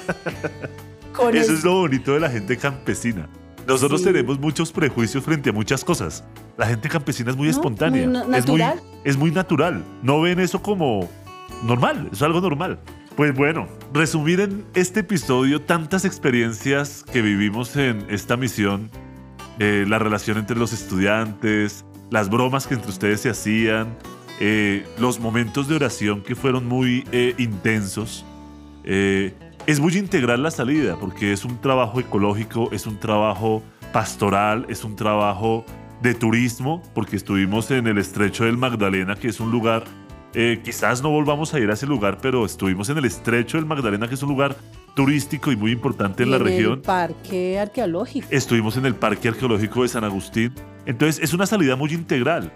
Con 1.13 1.35
Eso 1.35 1.51
el- 1.51 1.57
es 1.57 1.63
lo 1.63 1.73
bonito 1.81 2.13
de 2.13 2.19
la 2.19 2.29
gente 2.29 2.57
campesina. 2.57 3.27
Nosotros 3.67 4.01
Sí. 4.01 4.07
tenemos 4.07 4.39
muchos 4.39 4.71
prejuicios 4.71 5.23
frente 5.23 5.49
a 5.49 5.53
muchas 5.53 5.83
cosas. 5.83 6.23
La 6.57 6.67
gente 6.67 6.87
campesina 6.89 7.31
es 7.31 7.37
muy 7.37 7.47
No, 7.47 7.51
espontánea. 7.51 8.03
muy 8.03 8.11
na- 8.13 8.21
es, 8.21 8.27
muy, 8.47 8.59
natural. 8.59 8.81
es 9.03 9.17
muy 9.17 9.31
natural. 9.31 9.83
No 10.03 10.21
ven 10.21 10.39
eso 10.39 10.61
como 10.61 11.09
normal. 11.63 12.09
Es 12.11 12.21
algo 12.21 12.41
normal. 12.41 12.79
Pues 13.15 13.33
bueno, 13.33 13.67
resumir 13.93 14.41
en 14.41 14.65
este 14.75 14.99
episodio 14.99 15.61
tantas 15.61 16.03
experiencias 16.05 17.03
que 17.11 17.21
vivimos 17.21 17.75
en 17.77 18.05
esta 18.09 18.35
misión, 18.37 18.91
eh, 19.59 19.85
la 19.87 19.97
relación 19.99 20.37
entre 20.37 20.57
los 20.57 20.73
estudiantes, 20.73 21.85
las 22.11 22.29
bromas 22.29 22.67
que 22.67 22.73
entre 22.75 22.89
ustedes 22.89 23.21
se 23.21 23.29
hacían, 23.29 23.97
eh, 24.39 24.85
los 24.99 25.19
momentos 25.19 25.67
de 25.67 25.75
oración 25.75 26.21
que 26.21 26.35
fueron 26.35 26.67
muy 26.67 27.07
eh, 27.11 27.33
intensos. 27.37 28.25
Eh, 28.83 29.33
es 29.65 29.79
muy 29.79 29.95
integral 29.97 30.43
la 30.43 30.51
salida 30.51 30.97
porque 30.99 31.31
es 31.31 31.45
un 31.45 31.59
trabajo 31.59 31.99
ecológico, 31.99 32.69
es 32.71 32.85
un 32.85 32.99
trabajo 32.99 33.63
pastoral, 33.93 34.65
es 34.69 34.83
un 34.83 34.95
trabajo 34.95 35.65
de 36.01 36.13
turismo, 36.13 36.83
porque 36.93 37.15
estuvimos 37.15 37.71
en 37.71 37.87
el 37.87 37.97
estrecho 37.97 38.45
del 38.45 38.57
Magdalena, 38.57 39.15
que 39.15 39.29
es 39.29 39.39
un 39.39 39.49
lugar, 39.49 39.85
quizás 40.63 41.01
no 41.01 41.09
volvamos 41.09 41.53
a 41.53 41.59
ir 41.59 41.69
a 41.69 41.73
ese 41.73 41.87
lugar, 41.87 42.19
pero 42.21 42.45
estuvimos 42.45 42.89
en 42.89 42.97
el 42.97 43.05
estrecho 43.05 43.57
del 43.57 43.65
Magdalena, 43.65 44.07
que 44.07 44.15
es 44.15 44.21
un 44.21 44.29
lugar 44.29 44.55
turístico 44.95 45.51
y 45.51 45.55
muy 45.55 45.71
importante 45.71 46.23
en 46.23 46.31
la 46.31 46.37
el 46.37 46.43
región. 46.43 46.81
parque 46.81 47.57
arqueológico. 47.57 48.27
Estuvimos 48.29 48.77
en 48.77 48.85
el 48.85 48.95
Parque 48.95 49.29
Arqueológico 49.29 49.83
de 49.83 49.87
San 49.87 50.03
Agustín. 50.03 50.53
Entonces 50.85 51.23
es 51.23 51.33
una 51.33 51.45
salida 51.45 51.75
muy 51.75 51.93
integral. 51.93 52.51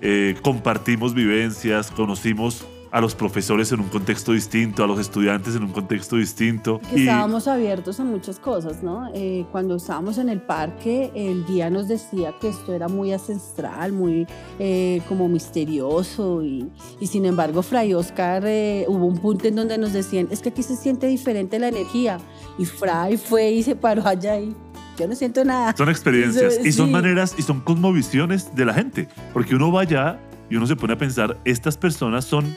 Eh, 0.00 0.36
compartimos 0.42 1.14
vivencias, 1.14 1.90
conocimos 1.90 2.66
a 2.90 3.00
los 3.00 3.14
profesores 3.14 3.70
en 3.72 3.80
un 3.80 3.88
contexto 3.88 4.32
distinto, 4.32 4.82
a 4.82 4.86
los 4.86 4.98
estudiantes 4.98 5.54
en 5.54 5.62
un 5.64 5.72
contexto 5.72 6.16
distinto. 6.16 6.80
Que 6.90 7.00
estábamos 7.00 7.46
abiertos 7.48 8.00
a 8.00 8.04
muchas 8.04 8.38
cosas, 8.38 8.82
¿no? 8.82 9.10
Eh, 9.14 9.44
cuando 9.52 9.76
estábamos 9.76 10.18
en 10.18 10.28
el 10.28 10.40
parque, 10.40 11.10
el 11.14 11.44
guía 11.46 11.70
nos 11.70 11.88
decía 11.88 12.34
que 12.40 12.48
esto 12.48 12.72
era 12.72 12.88
muy 12.88 13.12
ancestral, 13.12 13.92
muy 13.92 14.26
eh, 14.58 15.02
como 15.08 15.28
misterioso 15.28 16.42
y, 16.42 16.70
y, 17.00 17.06
sin 17.06 17.24
embargo 17.24 17.62
Fray 17.62 17.94
Oscar 17.94 18.44
eh, 18.46 18.84
hubo 18.88 19.06
un 19.06 19.18
punto 19.18 19.48
en 19.48 19.56
donde 19.56 19.78
nos 19.78 19.92
decían, 19.92 20.28
es 20.30 20.40
que 20.40 20.50
aquí 20.50 20.62
se 20.62 20.76
siente 20.76 21.06
diferente 21.06 21.58
la 21.58 21.68
energía 21.68 22.18
y 22.58 22.64
Fray 22.64 23.16
fue 23.16 23.50
y 23.50 23.62
se 23.62 23.76
paró 23.76 24.06
allá 24.06 24.38
y 24.38 24.54
yo 24.98 25.06
no 25.06 25.14
siento 25.14 25.44
nada. 25.44 25.74
Son 25.76 25.88
experiencias 25.88 26.58
y 26.64 26.72
son 26.72 26.90
maneras 26.90 27.34
y 27.38 27.42
son 27.42 27.60
cosmovisiones 27.60 28.54
de 28.54 28.64
la 28.64 28.74
gente, 28.74 29.08
porque 29.32 29.54
uno 29.54 29.70
va 29.72 29.82
allá 29.82 30.18
y 30.50 30.56
uno 30.56 30.66
se 30.66 30.76
pone 30.76 30.94
a 30.94 30.98
pensar, 30.98 31.36
estas 31.44 31.76
personas 31.76 32.24
son 32.24 32.56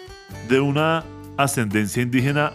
de 0.50 0.60
una 0.60 1.04
ascendencia 1.38 2.02
indígena 2.02 2.54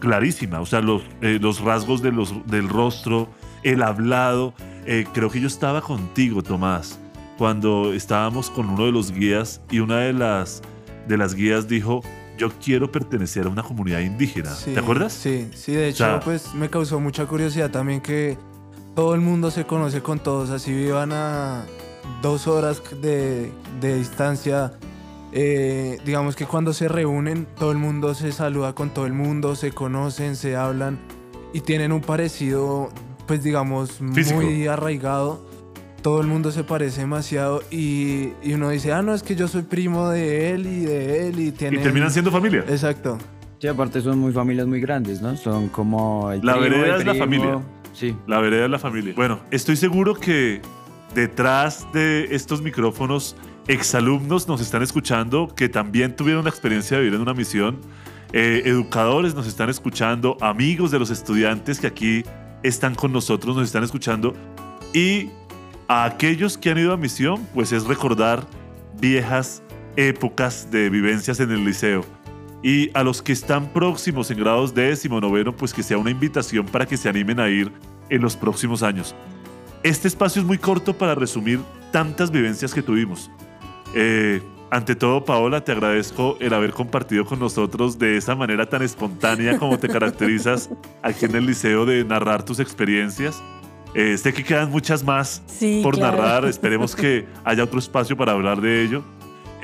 clarísima, 0.00 0.60
o 0.60 0.66
sea, 0.66 0.80
los, 0.80 1.02
eh, 1.22 1.38
los 1.40 1.60
rasgos 1.60 2.02
de 2.02 2.12
los, 2.12 2.34
del 2.46 2.68
rostro, 2.68 3.28
el 3.62 3.82
hablado. 3.82 4.54
Eh, 4.86 5.06
creo 5.14 5.30
que 5.30 5.40
yo 5.40 5.46
estaba 5.46 5.80
contigo, 5.80 6.42
Tomás, 6.42 6.98
cuando 7.38 7.94
estábamos 7.94 8.50
con 8.50 8.68
uno 8.68 8.84
de 8.84 8.92
los 8.92 9.12
guías 9.12 9.62
y 9.70 9.78
una 9.78 10.00
de 10.00 10.12
las, 10.12 10.60
de 11.08 11.16
las 11.16 11.34
guías 11.34 11.68
dijo, 11.68 12.02
yo 12.36 12.50
quiero 12.62 12.90
pertenecer 12.90 13.46
a 13.46 13.48
una 13.48 13.62
comunidad 13.62 14.00
indígena. 14.00 14.50
¿Te 14.64 14.78
acuerdas? 14.78 15.12
Sí, 15.12 15.48
sí, 15.54 15.72
de 15.72 15.88
hecho, 15.88 16.20
pues 16.24 16.54
me 16.54 16.68
causó 16.68 17.00
mucha 17.00 17.24
curiosidad 17.26 17.70
también 17.70 18.00
que 18.00 18.36
todo 18.94 19.14
el 19.14 19.20
mundo 19.20 19.50
se 19.50 19.64
conoce 19.64 20.02
con 20.02 20.18
todos, 20.18 20.50
así 20.50 20.72
vivan 20.72 21.12
a 21.12 21.64
dos 22.22 22.46
horas 22.46 22.82
de, 23.00 23.52
de 23.80 23.96
distancia. 23.96 24.72
Eh, 25.32 25.98
digamos 26.04 26.36
que 26.36 26.46
cuando 26.46 26.72
se 26.72 26.88
reúnen, 26.88 27.46
todo 27.58 27.72
el 27.72 27.78
mundo 27.78 28.14
se 28.14 28.30
saluda 28.30 28.72
con 28.72 28.90
todo 28.90 29.06
el 29.06 29.12
mundo, 29.12 29.56
se 29.56 29.72
conocen, 29.72 30.36
se 30.36 30.54
hablan 30.54 30.98
y 31.52 31.60
tienen 31.60 31.90
un 31.90 32.00
parecido, 32.00 32.90
pues 33.26 33.42
digamos, 33.42 34.00
muy 34.00 34.66
arraigado. 34.68 35.44
Todo 36.02 36.20
el 36.20 36.26
mundo 36.26 36.52
se 36.52 36.64
parece 36.64 37.00
demasiado 37.00 37.62
y, 37.70 38.34
y, 38.42 38.52
uno 38.52 38.68
dice, 38.68 38.92
ah, 38.92 39.00
no, 39.00 39.14
es 39.14 39.22
que 39.22 39.34
yo 39.34 39.48
soy 39.48 39.62
primo 39.62 40.10
de 40.10 40.52
él 40.52 40.66
y 40.66 40.80
de 40.80 41.28
él 41.28 41.40
y 41.40 41.50
tienen... 41.50 41.80
Y 41.80 41.82
terminan 41.82 42.10
siendo 42.10 42.30
familia. 42.30 42.62
Exacto. 42.68 43.16
Sí, 43.58 43.68
aparte 43.68 44.02
son 44.02 44.18
muy 44.18 44.30
familias 44.30 44.66
muy 44.66 44.80
grandes, 44.82 45.22
¿no? 45.22 45.34
Son 45.38 45.68
como... 45.68 46.30
El 46.30 46.44
la 46.44 46.56
vereda 46.58 46.98
es 46.98 47.06
la 47.06 47.14
familia. 47.14 47.58
Sí. 47.94 48.14
La 48.26 48.40
vereda 48.40 48.66
es 48.66 48.70
la 48.70 48.78
familia. 48.78 49.14
Bueno, 49.16 49.40
estoy 49.50 49.76
seguro 49.76 50.14
que 50.14 50.60
detrás 51.14 51.86
de 51.92 52.34
estos 52.34 52.60
micrófonos, 52.60 53.36
exalumnos 53.66 54.46
nos 54.46 54.60
están 54.60 54.82
escuchando 54.82 55.48
que 55.54 55.68
también 55.68 56.14
tuvieron 56.14 56.44
la 56.44 56.50
experiencia 56.50 56.96
de 56.96 57.04
vivir 57.04 57.16
en 57.16 57.22
una 57.22 57.34
misión. 57.34 57.80
Eh, 58.32 58.62
educadores 58.66 59.34
nos 59.34 59.46
están 59.46 59.70
escuchando, 59.70 60.36
amigos 60.40 60.90
de 60.90 60.98
los 60.98 61.10
estudiantes 61.10 61.78
que 61.78 61.86
aquí 61.86 62.24
están 62.62 62.94
con 62.94 63.12
nosotros 63.12 63.56
nos 63.56 63.64
están 63.64 63.84
escuchando. 63.84 64.34
Y 64.92 65.30
a 65.88 66.04
aquellos 66.04 66.58
que 66.58 66.70
han 66.70 66.78
ido 66.78 66.92
a 66.92 66.96
misión, 66.96 67.46
pues 67.54 67.72
es 67.72 67.84
recordar 67.84 68.46
viejas 69.00 69.62
épocas 69.96 70.70
de 70.70 70.90
vivencias 70.90 71.40
en 71.40 71.50
el 71.52 71.64
liceo. 71.64 72.04
Y 72.64 72.90
a 72.94 73.02
los 73.02 73.20
que 73.20 73.32
están 73.32 73.74
próximos 73.74 74.30
en 74.30 74.38
grados 74.38 74.74
décimo, 74.74 75.20
noveno, 75.20 75.54
pues 75.54 75.74
que 75.74 75.82
sea 75.82 75.98
una 75.98 76.10
invitación 76.10 76.64
para 76.64 76.86
que 76.86 76.96
se 76.96 77.10
animen 77.10 77.38
a 77.38 77.50
ir 77.50 77.70
en 78.08 78.22
los 78.22 78.36
próximos 78.36 78.82
años. 78.82 79.14
Este 79.82 80.08
espacio 80.08 80.40
es 80.40 80.48
muy 80.48 80.56
corto 80.56 80.96
para 80.96 81.14
resumir 81.14 81.60
tantas 81.92 82.30
vivencias 82.30 82.72
que 82.72 82.80
tuvimos. 82.80 83.30
Eh, 83.94 84.40
ante 84.70 84.96
todo, 84.96 85.26
Paola, 85.26 85.62
te 85.62 85.72
agradezco 85.72 86.38
el 86.40 86.54
haber 86.54 86.72
compartido 86.72 87.26
con 87.26 87.38
nosotros 87.38 87.98
de 87.98 88.16
esa 88.16 88.34
manera 88.34 88.66
tan 88.66 88.80
espontánea 88.80 89.58
como 89.58 89.78
te 89.78 89.86
caracterizas 89.86 90.70
aquí 91.02 91.26
en 91.26 91.36
el 91.36 91.44
liceo 91.44 91.84
de 91.84 92.02
narrar 92.02 92.46
tus 92.46 92.60
experiencias. 92.60 93.42
Eh, 93.94 94.16
sé 94.16 94.32
que 94.32 94.42
quedan 94.42 94.70
muchas 94.70 95.04
más 95.04 95.42
por 95.82 95.98
narrar. 95.98 96.46
Esperemos 96.46 96.96
que 96.96 97.26
haya 97.44 97.62
otro 97.62 97.78
espacio 97.78 98.16
para 98.16 98.32
hablar 98.32 98.62
de 98.62 98.82
ello. 98.82 99.04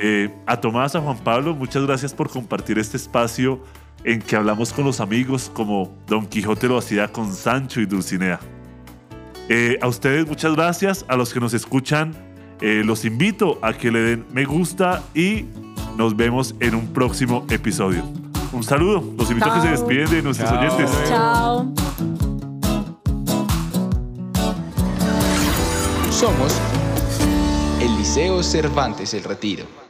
Eh, 0.03 0.31
a 0.47 0.59
Tomás, 0.59 0.97
a 0.97 1.01
Juan 1.01 1.19
Pablo, 1.19 1.55
muchas 1.55 1.85
gracias 1.85 2.15
por 2.15 2.31
compartir 2.31 2.79
este 2.79 2.97
espacio 2.97 3.63
en 4.03 4.23
que 4.23 4.35
hablamos 4.35 4.73
con 4.73 4.87
los 4.87 4.99
amigos 4.99 5.51
como 5.53 5.95
Don 6.07 6.27
Quijote 6.27 6.69
lo 6.69 6.79
hacía 6.79 7.09
con 7.09 7.31
Sancho 7.35 7.83
y 7.83 7.87
Dulcinea. 7.87 8.41
Eh, 9.51 9.79
a 9.83 9.89
ustedes 9.89 10.27
muchas 10.27 10.55
gracias, 10.55 11.05
a 11.07 11.17
los 11.17 11.35
que 11.35 11.41
nos 11.41 11.53
escuchan 11.53 12.15
eh, 12.63 12.83
los 12.85 13.05
invito 13.05 13.59
a 13.61 13.75
que 13.75 13.91
le 13.91 14.01
den 14.01 14.27
me 14.33 14.45
gusta 14.45 15.03
y 15.15 15.47
nos 15.97 16.17
vemos 16.17 16.55
en 16.61 16.75
un 16.75 16.93
próximo 16.95 17.47
episodio. 17.51 18.03
Un 18.53 18.63
saludo, 18.63 19.05
los 19.19 19.31
invito 19.31 19.51
a 19.51 19.55
que 19.55 19.61
se 19.61 19.71
despiden 19.71 20.11
de 20.11 20.23
nuestros 20.23 20.51
oyentes. 20.51 20.91
Chao. 21.09 21.75
Somos 26.11 26.59
el 27.81 27.97
Liceo 27.97 28.43
Cervantes 28.43 29.13
El 29.13 29.25
Retiro. 29.25 29.81